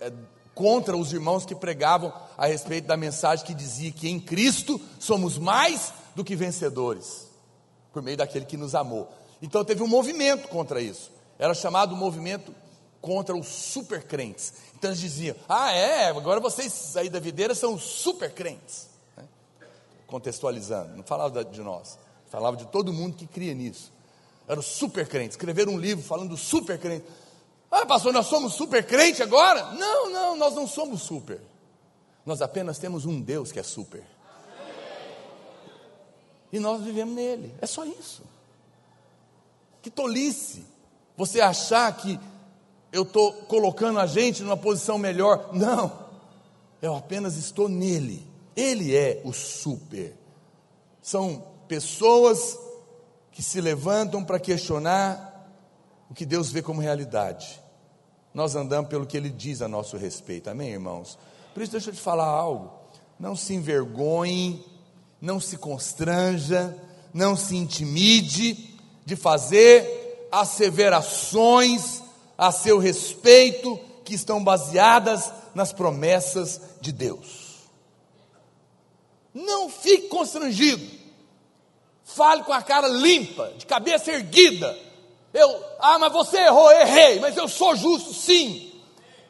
[0.00, 0.10] é,
[0.54, 5.36] contra os irmãos que pregavam a respeito da mensagem que dizia que em Cristo somos
[5.36, 7.28] mais do que vencedores,
[7.92, 9.12] por meio daquele que nos amou.
[9.42, 11.12] Então teve um movimento contra isso.
[11.38, 12.54] Era chamado movimento
[13.02, 14.54] contra os supercrentes.
[14.78, 18.84] Então eles diziam: Ah, é, agora vocês aí da videira são supercrentes.
[18.84, 18.97] Né?
[20.08, 21.98] Contextualizando, não falava de nós,
[22.28, 23.92] falava de todo mundo que cria nisso.
[24.48, 25.36] Eram supercrentes.
[25.36, 27.04] Escreveram um livro falando do supercrente.
[27.70, 29.72] Ah, pastor, nós somos supercrente agora?
[29.72, 31.40] Não, não, nós não somos super.
[32.24, 34.02] Nós apenas temos um Deus que é super.
[36.50, 37.54] E nós vivemos nele.
[37.60, 38.22] É só isso.
[39.82, 40.64] Que tolice
[41.16, 42.18] você achar que
[42.90, 45.50] eu estou colocando a gente numa posição melhor.
[45.52, 45.92] Não,
[46.80, 48.27] eu apenas estou nele.
[48.58, 50.16] Ele é o super.
[51.00, 52.58] São pessoas
[53.30, 55.48] que se levantam para questionar
[56.10, 57.62] o que Deus vê como realidade.
[58.34, 61.16] Nós andamos pelo que Ele diz a nosso respeito, amém, irmãos?
[61.54, 62.72] Por isso, deixa eu te falar algo.
[63.16, 64.66] Não se envergonhe,
[65.20, 66.76] não se constranja,
[67.14, 72.02] não se intimide de fazer asseverações
[72.36, 77.47] a seu respeito que estão baseadas nas promessas de Deus.
[79.34, 80.98] Não fique constrangido.
[82.04, 84.76] Fale com a cara limpa, de cabeça erguida.
[85.32, 88.72] Eu, ah, mas você errou, errei, mas eu sou justo, sim.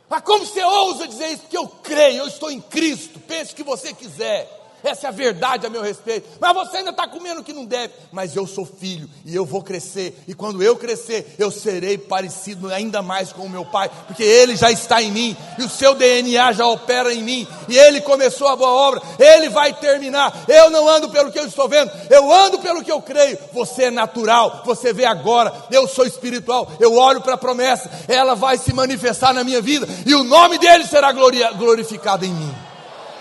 [0.09, 1.43] Mas como você ousa dizer isso?
[1.43, 3.21] Porque eu creio, eu estou em Cristo.
[3.21, 4.58] Pense o que você quiser.
[4.83, 6.29] Essa é a verdade a meu respeito.
[6.41, 7.93] Mas você ainda está comendo o que não deve.
[8.13, 10.17] Mas eu sou filho e eu vou crescer.
[10.29, 14.57] E quando eu crescer, eu serei parecido ainda mais com o meu pai, porque ele
[14.57, 17.47] já está em mim e o seu DNA já opera em mim.
[17.69, 20.45] E ele começou a boa obra, ele vai terminar.
[20.47, 23.39] Eu não ando pelo que eu estou vendo, eu ando pelo que eu creio.
[23.53, 25.53] Você é natural, você vê agora.
[25.71, 29.89] Eu sou espiritual, eu olho para a promessa, ela vai se manifestar na minha vida
[30.07, 32.55] e o nome dele será glorificado em mim.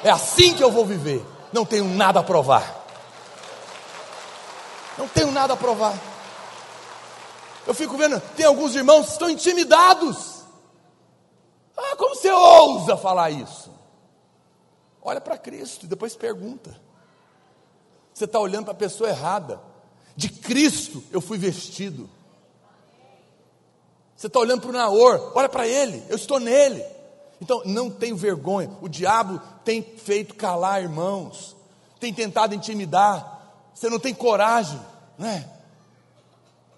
[0.03, 2.85] É assim que eu vou viver não tenho nada a provar.
[4.97, 5.97] Não tenho nada a provar.
[7.65, 10.43] Eu fico vendo, tem alguns irmãos que estão intimidados.
[11.75, 13.71] Ah, como você ousa falar isso?
[15.01, 16.75] Olha para Cristo e depois pergunta.
[18.13, 19.61] Você está olhando para a pessoa errada.
[20.15, 22.09] De Cristo eu fui vestido.
[24.15, 26.83] Você está olhando para o Naor, olha para ele, eu estou nele.
[27.39, 28.71] Então, não tenho vergonha.
[28.81, 31.55] O diabo tem feito calar irmãos,
[31.99, 33.35] tem tentado intimidar.
[33.73, 34.79] Você não tem coragem,
[35.17, 35.49] né?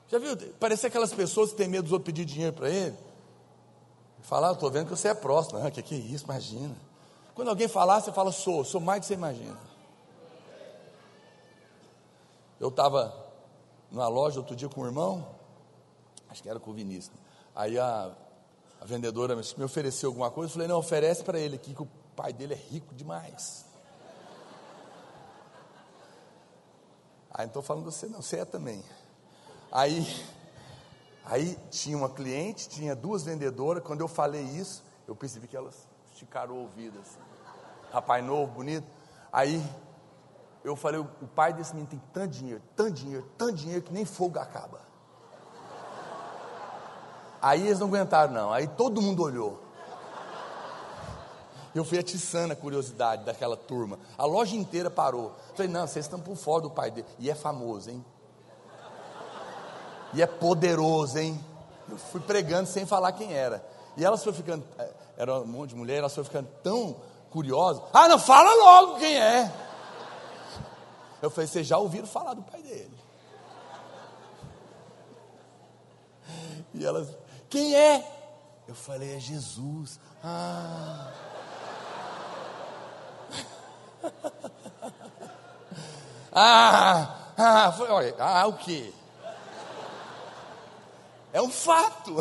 [0.09, 0.35] Já viu?
[0.59, 2.97] Parece aquelas pessoas que têm medo dos outros pedir dinheiro para ele.
[4.21, 5.65] Falar, ah, estou vendo que você é próximo.
[5.65, 6.25] Ah, que que é isso?
[6.25, 6.75] Imagina.
[7.33, 9.57] Quando alguém falar, você fala, sou, sou mais do que você imagina.
[12.59, 13.15] Eu estava
[13.89, 15.25] numa loja outro dia com um irmão,
[16.29, 17.15] acho que era com o Vinícius.
[17.55, 18.11] Aí a
[18.81, 21.87] a vendedora me ofereceu alguma coisa, eu falei, não, oferece para ele aqui, que o
[22.15, 23.65] pai dele é rico demais.
[27.31, 28.83] Aí não estou falando você, não, você é também.
[29.71, 30.25] Aí,
[31.25, 35.87] aí tinha uma cliente, tinha duas vendedoras, quando eu falei isso, eu percebi que elas
[36.11, 37.19] esticaram o ouvido assim.
[37.91, 38.87] Rapaz novo, bonito.
[39.31, 39.89] Aí eu
[40.63, 44.05] eu falei, o pai desse menino tem tanto dinheiro, tanto dinheiro, tanto dinheiro que nem
[44.05, 44.81] fogo acaba.
[47.41, 48.51] Aí eles não aguentaram, não.
[48.51, 49.63] Aí todo mundo olhou.
[51.73, 53.99] Eu fui atiçando a curiosidade daquela turma.
[54.17, 55.35] A loja inteira parou.
[55.55, 57.07] Falei, não, vocês estão por fora do pai dele.
[57.19, 58.03] E é famoso, hein?
[60.13, 61.39] E é poderoso, hein?
[61.87, 63.63] Eu fui pregando sem falar quem era.
[63.95, 66.95] E elas foram ficando, é, era um monte de mulher, elas foram ficando tão
[67.29, 67.83] curiosas.
[67.93, 69.51] Ah, não, fala logo quem é.
[71.21, 72.97] Eu falei, vocês já ouviram falar do pai dele?
[76.73, 77.09] E elas,
[77.49, 78.17] quem é?
[78.67, 79.99] Eu falei, é Jesus.
[80.23, 81.11] Ah.
[86.31, 88.93] ah, ah, foi, olha, ah, o que?
[91.33, 92.17] É um fato.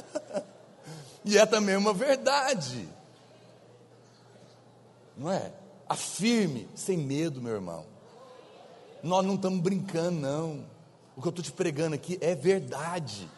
[1.24, 2.86] e é também uma verdade.
[5.16, 5.50] Não é?
[5.88, 7.86] Afirme, sem medo, meu irmão.
[9.02, 10.66] Nós não estamos brincando, não.
[11.16, 13.30] O que eu estou te pregando aqui é verdade.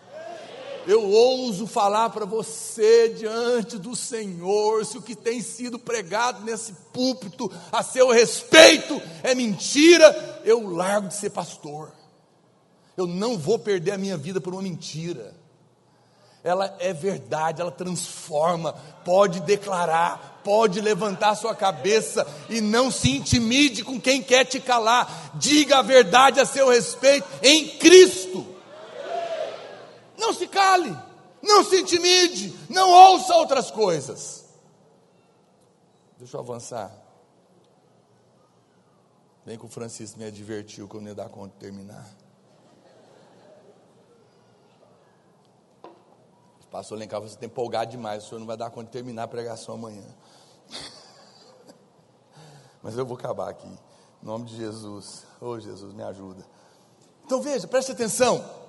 [0.87, 6.73] Eu ouso falar para você diante do Senhor, se o que tem sido pregado nesse
[6.93, 11.93] púlpito a seu respeito é mentira, eu largo de ser pastor.
[12.97, 15.35] Eu não vou perder a minha vida por uma mentira.
[16.43, 18.73] Ela é verdade, ela transforma.
[19.05, 25.33] Pode declarar, pode levantar sua cabeça e não se intimide com quem quer te calar.
[25.35, 28.47] Diga a verdade a seu respeito em Cristo.
[30.21, 30.95] Não se cale,
[31.43, 34.45] não se intimide, não ouça outras coisas.
[36.19, 36.93] Deixa eu avançar.
[39.47, 42.07] Bem que o Francisco me advertiu quando eu ia dar conta de terminar.
[46.71, 49.29] pastor Lencar, você está empolgado demais, o senhor não vai dar conta de terminar a
[49.29, 50.05] pregação amanhã.
[52.81, 53.67] Mas eu vou acabar aqui.
[53.67, 55.27] Em nome de Jesus.
[55.41, 56.47] Oh, Jesus, me ajuda.
[57.25, 58.60] Então veja, preste atenção.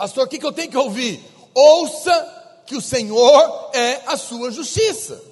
[0.00, 1.22] Pastor, o que, que eu tenho que ouvir?
[1.54, 5.22] Ouça que o Senhor é a sua justiça.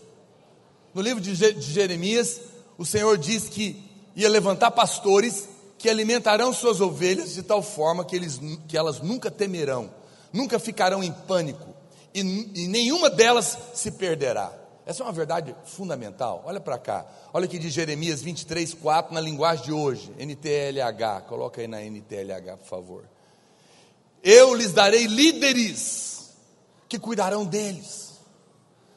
[0.93, 2.39] No livro de Jeremias,
[2.77, 3.83] o Senhor diz que
[4.15, 5.49] ia levantar pastores
[5.79, 8.39] que alimentarão suas ovelhas de tal forma que, eles,
[8.69, 9.91] que elas nunca temerão,
[10.31, 11.75] nunca ficarão em pânico,
[12.13, 14.53] e, e nenhuma delas se perderá.
[14.85, 16.43] Essa é uma verdade fundamental.
[16.45, 17.07] Olha para cá.
[17.33, 20.13] Olha aqui de Jeremias 23, 4, na linguagem de hoje.
[20.19, 21.23] NTLH.
[21.27, 23.18] Coloca aí na NTLH, por favor.
[24.23, 26.35] Eu lhes darei líderes
[26.89, 28.19] que cuidarão deles.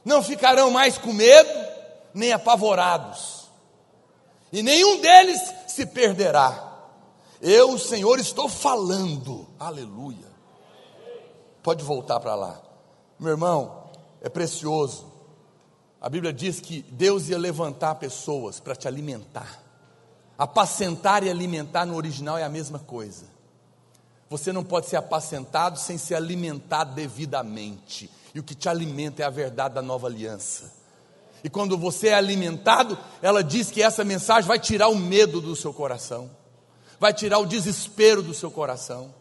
[0.03, 1.49] Não ficarão mais com medo,
[2.13, 3.49] nem apavorados.
[4.51, 6.69] E nenhum deles se perderá.
[7.41, 9.47] Eu, o Senhor, estou falando.
[9.59, 10.29] Aleluia.
[11.63, 12.61] Pode voltar para lá.
[13.19, 13.89] Meu irmão,
[14.21, 15.11] é precioso.
[15.99, 19.61] A Bíblia diz que Deus ia levantar pessoas para te alimentar.
[20.37, 23.25] Apacentar e alimentar no original é a mesma coisa.
[24.31, 28.09] Você não pode ser apacentado sem ser alimentado devidamente.
[28.33, 30.71] E o que te alimenta é a verdade da nova aliança.
[31.43, 35.53] E quando você é alimentado, ela diz que essa mensagem vai tirar o medo do
[35.53, 36.31] seu coração,
[36.97, 39.13] vai tirar o desespero do seu coração.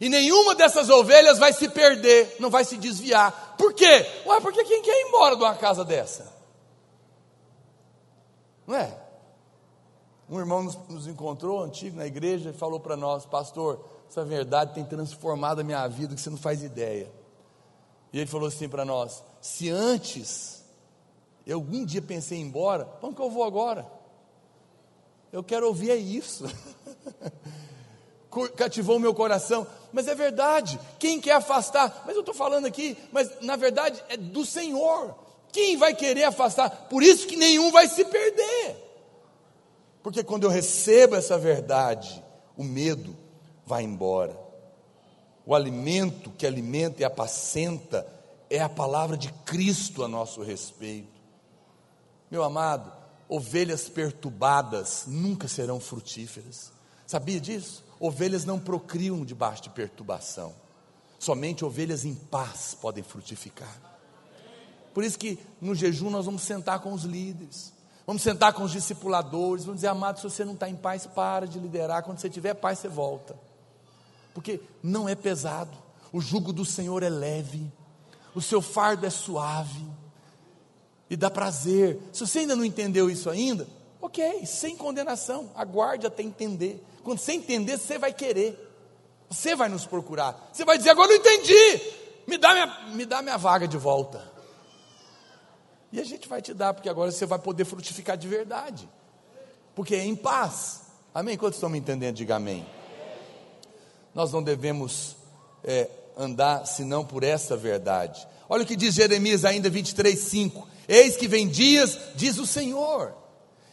[0.00, 3.56] E nenhuma dessas ovelhas vai se perder, não vai se desviar.
[3.58, 4.06] Por quê?
[4.24, 6.32] Ué, porque quem quer ir embora de uma casa dessa?
[8.66, 8.96] Não é?
[10.30, 14.74] Um irmão nos, nos encontrou, antigo, na igreja, e falou para nós, pastor, essa verdade
[14.74, 17.10] tem transformado a minha vida que você não faz ideia.
[18.12, 20.62] E ele falou assim para nós: se antes
[21.44, 23.84] eu algum dia pensei em ir embora, para onde que eu vou agora?
[25.32, 26.44] Eu quero ouvir é isso.
[28.56, 29.66] cativou o meu coração.
[29.92, 32.04] Mas é verdade, quem quer afastar?
[32.06, 35.12] Mas eu estou falando aqui, mas na verdade é do Senhor.
[35.50, 36.70] Quem vai querer afastar?
[36.88, 38.76] Por isso que nenhum vai se perder.
[40.04, 42.22] Porque quando eu recebo essa verdade,
[42.56, 43.23] o medo
[43.66, 44.38] vai embora.
[45.46, 48.06] O alimento que alimenta e apacenta
[48.48, 51.20] é a palavra de Cristo a nosso respeito.
[52.30, 52.92] Meu amado,
[53.28, 56.72] ovelhas perturbadas nunca serão frutíferas.
[57.06, 57.84] Sabia disso?
[58.00, 60.54] Ovelhas não procriam debaixo de perturbação.
[61.18, 63.80] Somente ovelhas em paz podem frutificar.
[64.92, 67.72] Por isso que no jejum nós vamos sentar com os líderes,
[68.06, 71.46] vamos sentar com os discipuladores, vamos dizer, amado, se você não está em paz, para
[71.46, 72.04] de liderar.
[72.04, 73.36] Quando você tiver paz, você volta.
[74.34, 75.76] Porque não é pesado,
[76.12, 77.72] o jugo do Senhor é leve,
[78.34, 79.86] o seu fardo é suave
[81.08, 81.98] e dá prazer.
[82.12, 83.66] Se você ainda não entendeu isso ainda,
[84.02, 86.84] ok, sem condenação, aguarde até entender.
[87.04, 88.60] Quando você entender, você vai querer.
[89.30, 90.50] Você vai nos procurar.
[90.52, 91.80] Você vai dizer: agora eu entendi.
[92.26, 94.32] Me dá minha, me dá minha vaga de volta.
[95.92, 98.88] E a gente vai te dar, porque agora você vai poder frutificar de verdade.
[99.74, 100.82] porque é em paz.
[101.14, 101.36] Amém?
[101.36, 102.16] Quantos estão me entendendo?
[102.16, 102.66] Diga amém.
[104.14, 105.16] Nós não devemos
[105.64, 108.26] é, andar senão por essa verdade.
[108.48, 110.68] Olha o que diz Jeremias ainda 23, 5.
[110.86, 113.14] Eis que vem dias, diz o Senhor,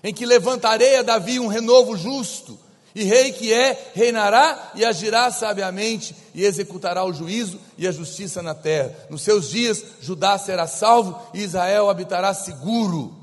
[0.04, 2.58] em que levantarei a Davi um renovo justo,
[2.94, 8.42] e rei que é, reinará e agirá sabiamente, e executará o juízo e a justiça
[8.42, 8.94] na terra.
[9.10, 13.16] Nos seus dias, Judá será salvo e Israel habitará seguro.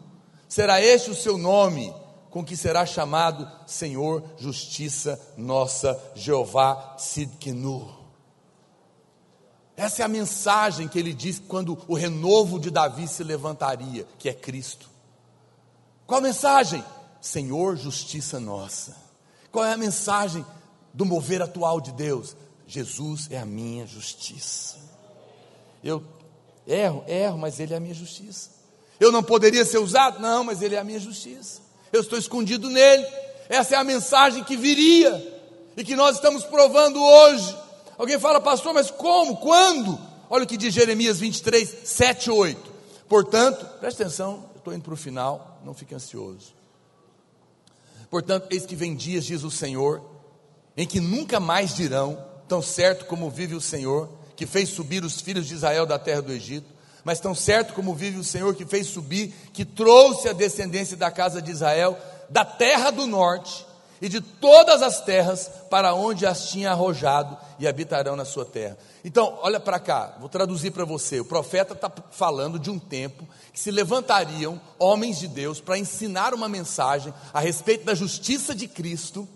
[0.49, 1.93] Será este o seu nome,
[2.31, 7.97] com que será chamado Senhor, Justiça Nossa, Jeová Sidkenu.
[9.77, 14.29] Essa é a mensagem que ele diz quando o renovo de Davi se levantaria, que
[14.29, 14.91] é Cristo.
[16.05, 16.85] Qual a mensagem?
[17.21, 18.97] Senhor, justiça nossa.
[19.53, 20.45] Qual é a mensagem
[20.93, 22.37] do mover atual de Deus?
[22.67, 24.77] Jesus é a minha justiça.
[25.83, 26.03] Eu
[26.67, 28.51] erro, erro, mas Ele é a minha justiça.
[28.99, 30.19] Eu não poderia ser usado?
[30.19, 31.63] Não, mas Ele é a minha justiça.
[31.93, 33.07] Eu estou escondido nele.
[33.49, 35.37] Essa é a mensagem que viria
[35.77, 37.57] e que nós estamos provando hoje.
[37.97, 39.37] Alguém fala, pastor, mas como?
[39.39, 39.99] Quando?
[40.31, 42.73] Olha o que diz Jeremias 23, 7 e 8.
[43.09, 46.53] Portanto, preste atenção, estou indo para o final, não fique ansioso.
[48.11, 50.03] Portanto, eis que vem dias, diz o Senhor,
[50.77, 55.21] em que nunca mais dirão, tão certo como vive o Senhor, que fez subir os
[55.21, 56.67] filhos de Israel da terra do Egito,
[57.09, 61.11] mas tão certo como vive o Senhor que fez subir, que trouxe a descendência da
[61.11, 61.97] casa de Israel
[62.29, 63.67] da terra do norte
[63.99, 68.77] e de todas as terras para onde as tinha arrojado e habitarão na sua terra.
[69.03, 71.19] Então, olha para cá, vou traduzir para você.
[71.19, 76.35] O profeta está falando de um tempo que se levantariam homens de Deus para ensinar
[76.35, 79.27] uma mensagem a respeito da justiça de Cristo,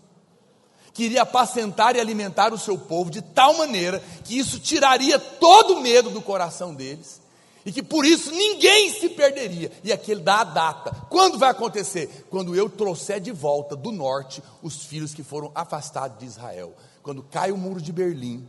[0.93, 5.77] que iria apacentar e alimentar o seu povo de tal maneira que isso tiraria todo
[5.77, 7.22] o medo do coração deles
[7.65, 9.71] e que por isso ninguém se perderia.
[9.85, 10.91] E aqui ele dá a data.
[11.09, 12.27] Quando vai acontecer?
[12.29, 16.75] Quando eu trouxer de volta do norte os filhos que foram afastados de Israel.
[17.03, 18.49] Quando cai o muro de Berlim,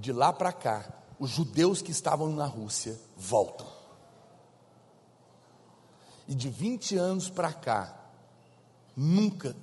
[0.00, 3.66] de lá para cá, os judeus que estavam na Rússia voltam.
[6.26, 7.96] E de 20 anos para cá,
[8.96, 9.54] nunca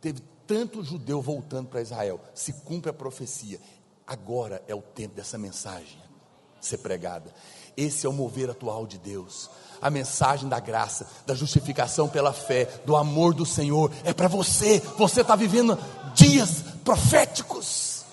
[0.00, 2.20] teve tanto judeu voltando para Israel.
[2.34, 3.60] Se cumpre a profecia.
[4.06, 6.03] Agora é o tempo dessa mensagem
[6.66, 7.32] ser pregada.
[7.76, 9.50] Esse é o mover atual de Deus.
[9.82, 14.80] A mensagem da graça, da justificação pela fé, do amor do Senhor é para você.
[14.96, 15.78] Você está vivendo
[16.14, 18.04] dias proféticos.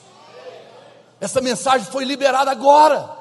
[1.19, 3.17] Essa mensagem foi liberada agora,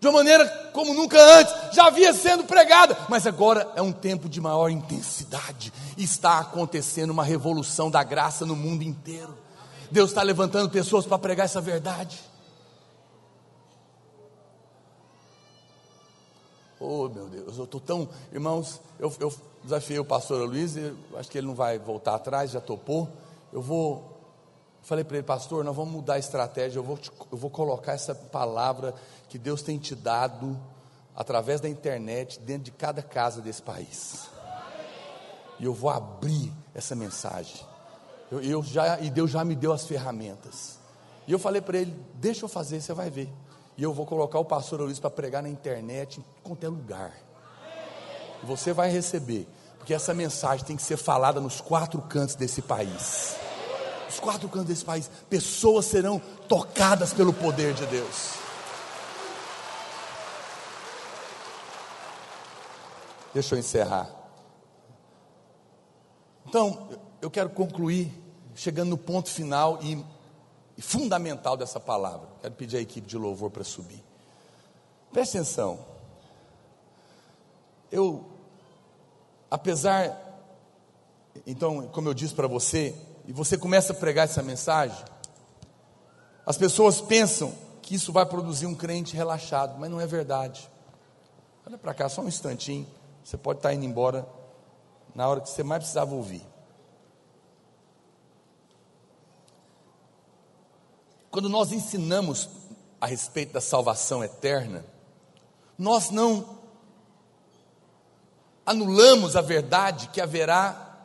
[0.00, 1.54] de uma maneira como nunca antes.
[1.72, 5.70] Já havia sendo pregada, mas agora é um tempo de maior intensidade.
[5.98, 9.36] Está acontecendo uma revolução da graça no mundo inteiro.
[9.90, 12.29] Deus está levantando pessoas para pregar essa verdade.
[16.80, 18.08] Oh, meu Deus, eu estou tão.
[18.32, 20.74] Irmãos, eu, eu desafiei o pastor Luiz,
[21.14, 23.06] acho que ele não vai voltar atrás, já topou.
[23.52, 24.18] Eu vou.
[24.82, 27.92] Falei para ele, pastor, nós vamos mudar a estratégia, eu vou, te, eu vou colocar
[27.92, 28.94] essa palavra
[29.28, 30.58] que Deus tem te dado
[31.14, 34.30] através da internet dentro de cada casa desse país.
[35.58, 37.60] E eu vou abrir essa mensagem.
[38.32, 40.78] Eu, eu já, e Deus já me deu as ferramentas.
[41.26, 43.28] E eu falei para ele: deixa eu fazer, você vai ver.
[43.80, 47.14] E eu vou colocar o pastor Luiz para pregar na internet em qualquer lugar.
[48.42, 49.48] Você vai receber,
[49.78, 53.36] porque essa mensagem tem que ser falada nos quatro cantos desse país.
[54.06, 58.34] Os quatro cantos desse país, pessoas serão tocadas pelo poder de Deus.
[63.32, 64.10] Deixa eu encerrar.
[66.46, 66.90] Então,
[67.22, 68.12] eu quero concluir
[68.54, 70.04] chegando no ponto final e
[70.80, 72.26] e fundamental dessa palavra.
[72.40, 74.02] Quero pedir à equipe de louvor para subir.
[75.12, 75.78] Preste atenção.
[77.92, 78.24] Eu,
[79.50, 80.18] apesar,
[81.46, 82.96] então, como eu disse para você,
[83.26, 85.04] e você começa a pregar essa mensagem,
[86.46, 87.52] as pessoas pensam
[87.82, 90.66] que isso vai produzir um crente relaxado, mas não é verdade.
[91.66, 92.86] Olha para cá, só um instantinho.
[93.22, 94.26] Você pode estar indo embora
[95.14, 96.42] na hora que você mais precisava ouvir.
[101.30, 102.48] Quando nós ensinamos
[103.00, 104.84] a respeito da salvação eterna,
[105.78, 106.58] nós não
[108.66, 110.98] anulamos a verdade que haverá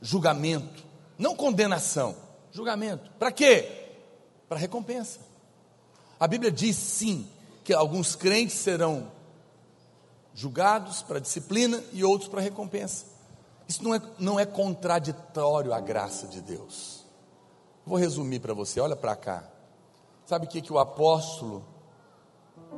[0.00, 0.84] julgamento,
[1.16, 2.16] não condenação,
[2.50, 3.10] julgamento.
[3.18, 3.88] Para quê?
[4.48, 5.20] Para recompensa.
[6.18, 7.28] A Bíblia diz sim
[7.64, 9.10] que alguns crentes serão
[10.34, 13.06] julgados para disciplina e outros para recompensa.
[13.68, 17.01] Isso não é, não é contraditório à graça de Deus.
[17.84, 19.44] Vou resumir para você, olha para cá.
[20.26, 21.64] Sabe o que, que o apóstolo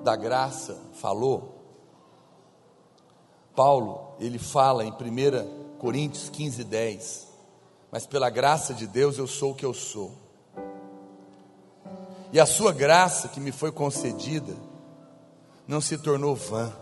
[0.03, 1.63] da graça falou?
[3.55, 7.29] Paulo, ele fala em 1 Coríntios 15, 10.
[7.93, 10.13] Mas pela graça de Deus eu sou o que eu sou.
[12.33, 14.57] E a sua graça que me foi concedida
[15.69, 16.73] não se tornou vã.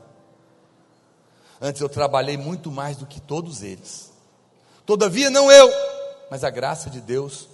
[1.61, 4.11] Antes eu trabalhei muito mais do que todos eles.
[4.87, 5.71] Todavia, não eu,
[6.31, 7.49] mas a graça de Deus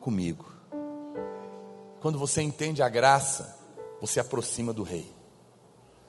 [0.00, 0.46] comigo.
[2.00, 3.56] Quando você entende a graça,
[4.00, 5.14] você aproxima do rei.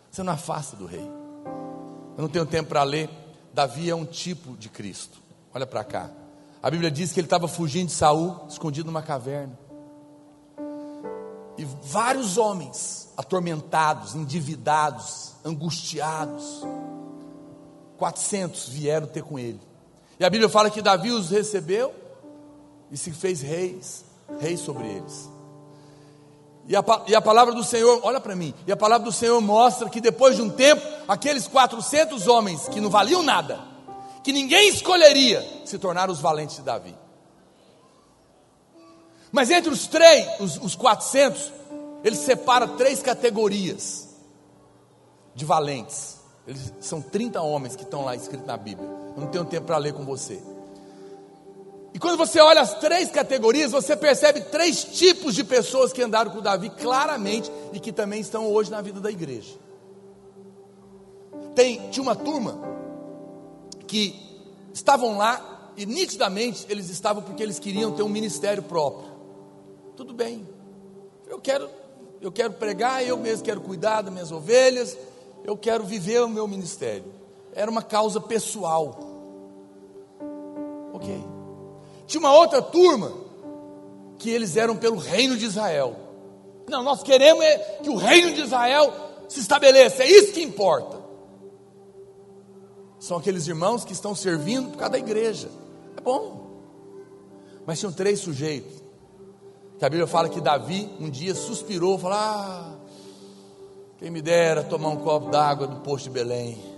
[0.09, 1.05] Você não afasta do rei.
[2.17, 3.09] Eu não tenho tempo para ler.
[3.53, 5.19] Davi é um tipo de Cristo.
[5.53, 6.09] Olha para cá.
[6.63, 9.57] A Bíblia diz que ele estava fugindo de Saul, escondido numa caverna.
[11.57, 16.63] E vários homens atormentados, endividados, angustiados,
[17.97, 19.59] 400 vieram ter com ele.
[20.19, 22.00] E a Bíblia fala que Davi os recebeu
[22.91, 24.03] e se fez reis,
[24.39, 25.29] reis sobre eles.
[26.67, 29.39] E a, e a palavra do Senhor, olha para mim, e a palavra do Senhor
[29.41, 33.59] mostra que depois de um tempo, aqueles 400 homens que não valiam nada,
[34.23, 36.95] que ninguém escolheria, se tornaram os valentes de Davi.
[39.31, 41.51] Mas entre os três, os, os 400,
[42.03, 44.09] ele separa três categorias
[45.33, 46.17] de valentes.
[46.45, 48.89] Eles, são 30 homens que estão lá escritos na Bíblia.
[49.15, 50.41] Eu não tenho tempo para ler com você.
[51.93, 56.31] E quando você olha as três categorias, você percebe três tipos de pessoas que andaram
[56.31, 59.53] com Davi claramente e que também estão hoje na vida da igreja.
[61.53, 62.57] Tem, tinha uma turma
[63.87, 64.15] que
[64.73, 69.11] estavam lá e nitidamente eles estavam porque eles queriam ter um ministério próprio.
[69.97, 70.47] Tudo bem.
[71.27, 71.69] Eu quero
[72.21, 74.95] eu quero pregar, eu mesmo quero cuidar das minhas ovelhas,
[75.43, 77.11] eu quero viver o meu ministério.
[77.53, 78.99] Era uma causa pessoal.
[80.93, 81.30] OK.
[82.11, 83.13] Tinha uma outra turma
[84.17, 85.95] que eles eram pelo reino de Israel.
[86.67, 88.93] Não, nós queremos é que o reino de Israel
[89.29, 90.99] se estabeleça, é isso que importa.
[92.99, 95.49] São aqueles irmãos que estão servindo por causa da igreja.
[95.95, 96.51] É bom.
[97.65, 98.83] Mas tinham três sujeitos.
[99.79, 102.73] Que a Bíblia fala que Davi um dia suspirou, falou: Ah,
[103.97, 106.70] quem me dera tomar um copo d'água do posto de Belém.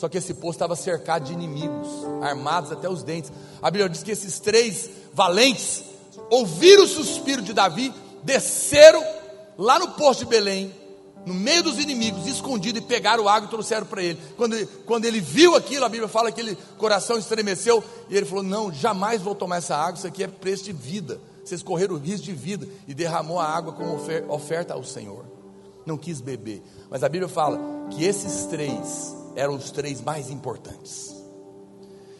[0.00, 1.86] Só que esse poço estava cercado de inimigos,
[2.22, 3.30] armados até os dentes.
[3.60, 5.84] A Bíblia diz que esses três valentes
[6.30, 9.04] ouviram o suspiro de Davi, desceram
[9.58, 10.74] lá no poço de Belém,
[11.26, 14.18] no meio dos inimigos, escondido, e pegaram água e trouxeram para ele.
[14.38, 18.42] Quando, quando ele viu aquilo, a Bíblia fala que ele coração estremeceu e ele falou:
[18.42, 21.20] Não, jamais vou tomar essa água, isso aqui é preço de vida.
[21.44, 23.98] Vocês correram risco de vida e derramou a água como
[24.32, 25.26] oferta ao Senhor.
[25.84, 27.60] Não quis beber, mas a Bíblia fala
[27.90, 31.14] que esses três eram os três mais importantes.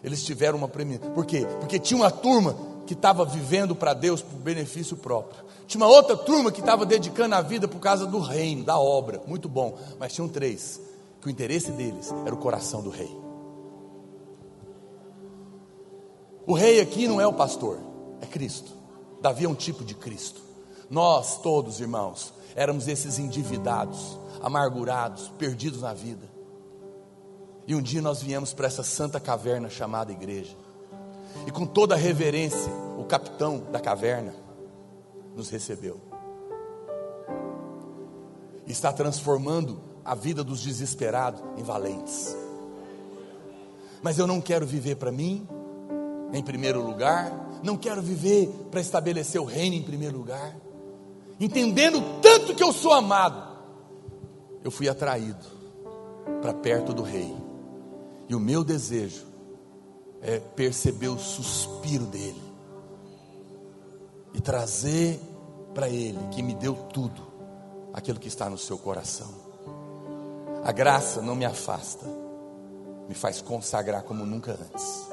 [0.03, 1.11] Eles tiveram uma premiação.
[1.12, 1.47] Por quê?
[1.59, 2.57] Porque tinha uma turma
[2.87, 5.45] que estava vivendo para Deus por benefício próprio.
[5.66, 9.23] Tinha uma outra turma que estava dedicando a vida por causa do reino, da obra.
[9.27, 9.78] Muito bom.
[9.99, 10.81] Mas tinham três
[11.20, 13.15] que o interesse deles era o coração do rei.
[16.47, 17.78] O rei aqui não é o pastor,
[18.20, 18.73] é Cristo.
[19.20, 20.41] Davi é um tipo de Cristo.
[20.89, 26.30] Nós todos, irmãos, éramos esses endividados, amargurados, perdidos na vida.
[27.71, 30.57] E um dia nós viemos para essa santa caverna chamada igreja.
[31.47, 34.35] E com toda a reverência, o capitão da caverna
[35.37, 36.01] nos recebeu.
[38.67, 42.37] E está transformando a vida dos desesperados em valentes.
[44.03, 45.47] Mas eu não quero viver para mim,
[46.33, 47.33] em primeiro lugar,
[47.63, 50.57] não quero viver para estabelecer o reino em primeiro lugar.
[51.39, 53.61] Entendendo tanto que eu sou amado,
[54.65, 55.47] eu fui atraído
[56.43, 57.40] para perto do rei
[58.31, 59.27] e o meu desejo
[60.23, 62.40] é perceber o suspiro dele
[64.32, 65.20] e trazer
[65.74, 67.27] para ele que me deu tudo,
[67.93, 69.27] aquilo que está no seu coração.
[70.62, 72.07] A graça não me afasta,
[73.09, 75.09] me faz consagrar como nunca antes.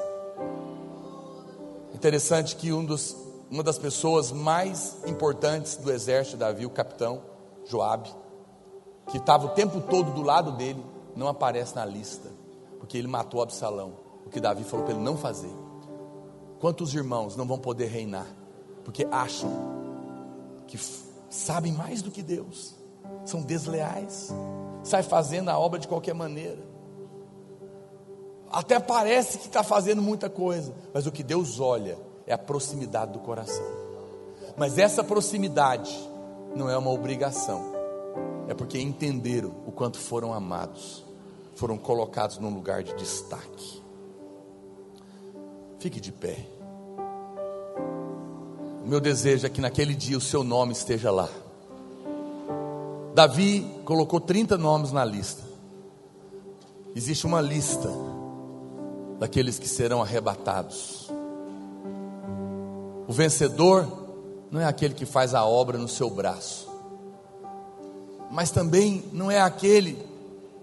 [1.95, 3.17] Interessante que um dos,
[3.49, 7.23] uma das pessoas mais importantes do exército de Davi, o capitão
[7.65, 8.13] Joabe,
[9.07, 10.85] que estava o tempo todo do lado dele,
[11.15, 12.29] não aparece na lista
[12.79, 13.93] porque ele matou Absalão,
[14.25, 15.51] o que Davi falou para ele não fazer.
[16.59, 18.27] Quantos irmãos não vão poder reinar,
[18.83, 19.49] porque acham
[20.67, 20.79] que
[21.29, 22.75] sabem mais do que Deus,
[23.25, 24.33] são desleais,
[24.83, 26.61] sai fazendo a obra de qualquer maneira.
[28.49, 33.13] Até parece que está fazendo muita coisa, mas o que Deus olha é a proximidade
[33.13, 33.65] do coração.
[34.55, 35.95] Mas essa proximidade
[36.55, 37.63] não é uma obrigação,
[38.47, 41.06] é porque entenderam o quanto foram amados
[41.57, 43.81] foram colocados num lugar de destaque.
[45.79, 46.45] Fique de pé.
[48.85, 51.27] O meu desejo é que naquele dia o seu nome esteja lá.
[53.15, 55.41] Davi colocou 30 nomes na lista.
[56.95, 57.89] Existe uma lista
[59.17, 61.11] daqueles que serão arrebatados.
[63.07, 63.87] O vencedor
[64.51, 66.69] não é aquele que faz a obra no seu braço,
[68.29, 70.16] mas também não é aquele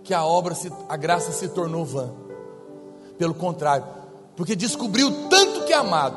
[0.04, 2.12] que a obra, se, a graça se tornou vã.
[3.18, 3.86] Pelo contrário,
[4.36, 6.16] porque descobriu tanto que é amado,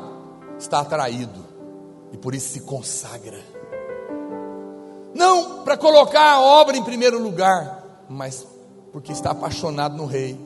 [0.58, 1.46] está atraído
[2.12, 3.40] e por isso se consagra.
[5.14, 8.46] Não para colocar a obra em primeiro lugar, mas
[8.92, 10.38] porque está apaixonado no Rei.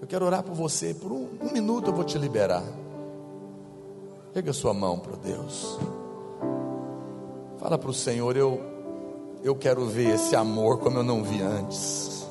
[0.00, 2.64] Eu quero orar por você, por um, um minuto eu vou te liberar.
[4.32, 5.78] Pega sua mão para Deus.
[7.58, 8.58] Fala para o Senhor, eu,
[9.42, 12.26] eu quero ver esse amor como eu não vi antes.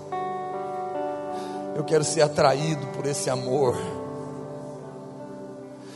[1.76, 3.76] Eu quero ser atraído por esse amor.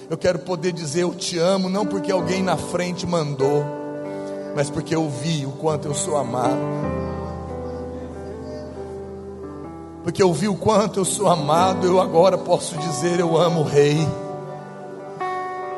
[0.09, 3.63] Eu quero poder dizer eu te amo, não porque alguém na frente mandou,
[4.55, 6.57] mas porque eu vi o quanto eu sou amado.
[10.03, 13.63] Porque eu vi o quanto eu sou amado, eu agora posso dizer eu amo o
[13.63, 13.97] Rei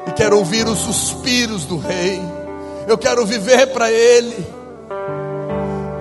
[0.08, 2.20] e quero ouvir os suspiros do Rei.
[2.88, 4.46] Eu quero viver para Ele,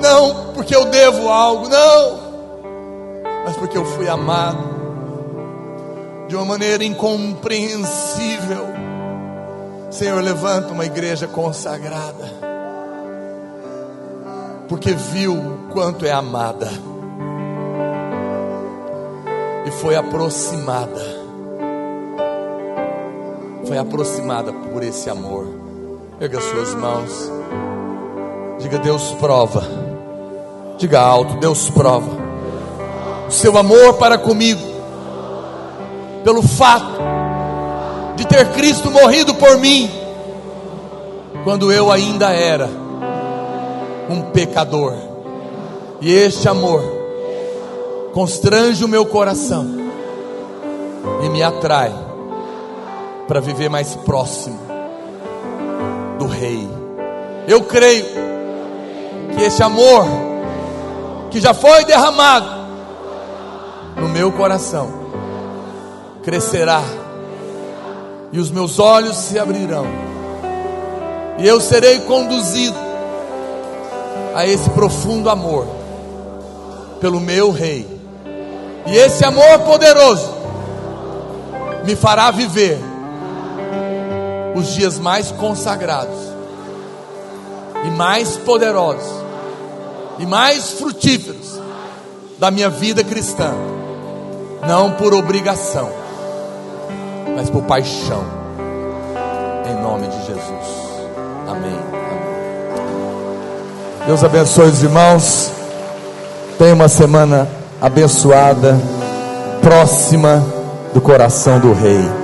[0.05, 2.21] não porque eu devo algo, não,
[3.47, 4.75] mas porque eu fui amado
[6.29, 8.67] de uma maneira incompreensível.
[9.91, 12.31] Senhor, levanta uma igreja consagrada,
[14.69, 16.69] porque viu o quanto é amada
[19.67, 21.25] e foi aproximada
[23.67, 25.47] foi aproximada por esse amor.
[26.19, 27.33] Pega suas mãos.
[28.59, 29.84] Diga, Deus prova.
[30.77, 32.11] Diga alto, Deus prova.
[33.29, 34.61] O seu amor para comigo.
[36.23, 36.95] Pelo fato
[38.17, 39.91] de ter Cristo morrido por mim.
[41.45, 42.69] Quando eu ainda era
[44.09, 44.95] um pecador.
[46.01, 46.83] E este amor
[48.13, 49.67] constrange o meu coração
[51.25, 51.93] e me atrai
[53.27, 54.59] para viver mais próximo
[56.19, 56.69] do Rei.
[57.49, 58.05] Eu creio
[59.37, 60.05] que esse amor
[61.35, 62.47] que já foi derramado
[63.97, 64.89] no meu coração
[66.23, 66.81] crescerá
[68.31, 69.85] e os meus olhos se abrirão
[71.37, 72.77] e eu serei conduzido
[74.33, 75.67] a esse profundo amor
[77.01, 77.85] pelo meu Rei.
[78.87, 80.33] E esse amor poderoso
[81.85, 82.79] me fará viver
[84.55, 86.33] os dias mais consagrados,
[87.85, 89.24] e mais poderosos,
[90.19, 91.61] e mais frutíferos
[92.39, 93.53] da minha vida cristã,
[94.67, 95.91] não por obrigação,
[97.37, 98.25] mas por paixão,
[99.69, 100.85] em nome de Jesus.
[101.49, 101.79] Amém.
[104.07, 105.51] Deus abençoe os irmãos.
[106.59, 107.49] Tenha uma semana
[107.81, 108.79] abençoada,
[109.61, 110.45] próxima
[110.93, 112.24] do coração do Rei.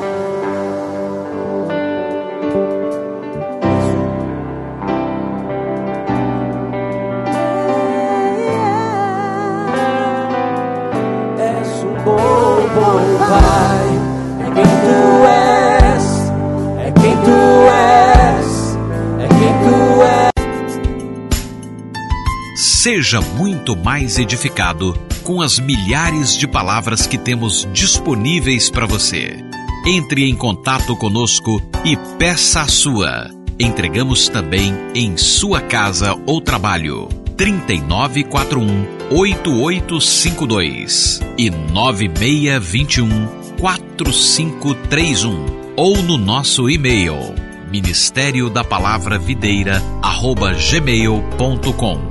[23.10, 29.44] Seja muito mais edificado com as milhares de palavras que temos disponíveis para você.
[29.84, 33.28] Entre em contato conosco e peça a sua.
[33.58, 37.08] Entregamos também em sua casa ou trabalho.
[37.36, 43.26] 3941 8852 e 9621
[43.58, 47.34] 4531 ou no nosso e-mail
[47.72, 52.09] ministério da palavra videira arroba gmail.com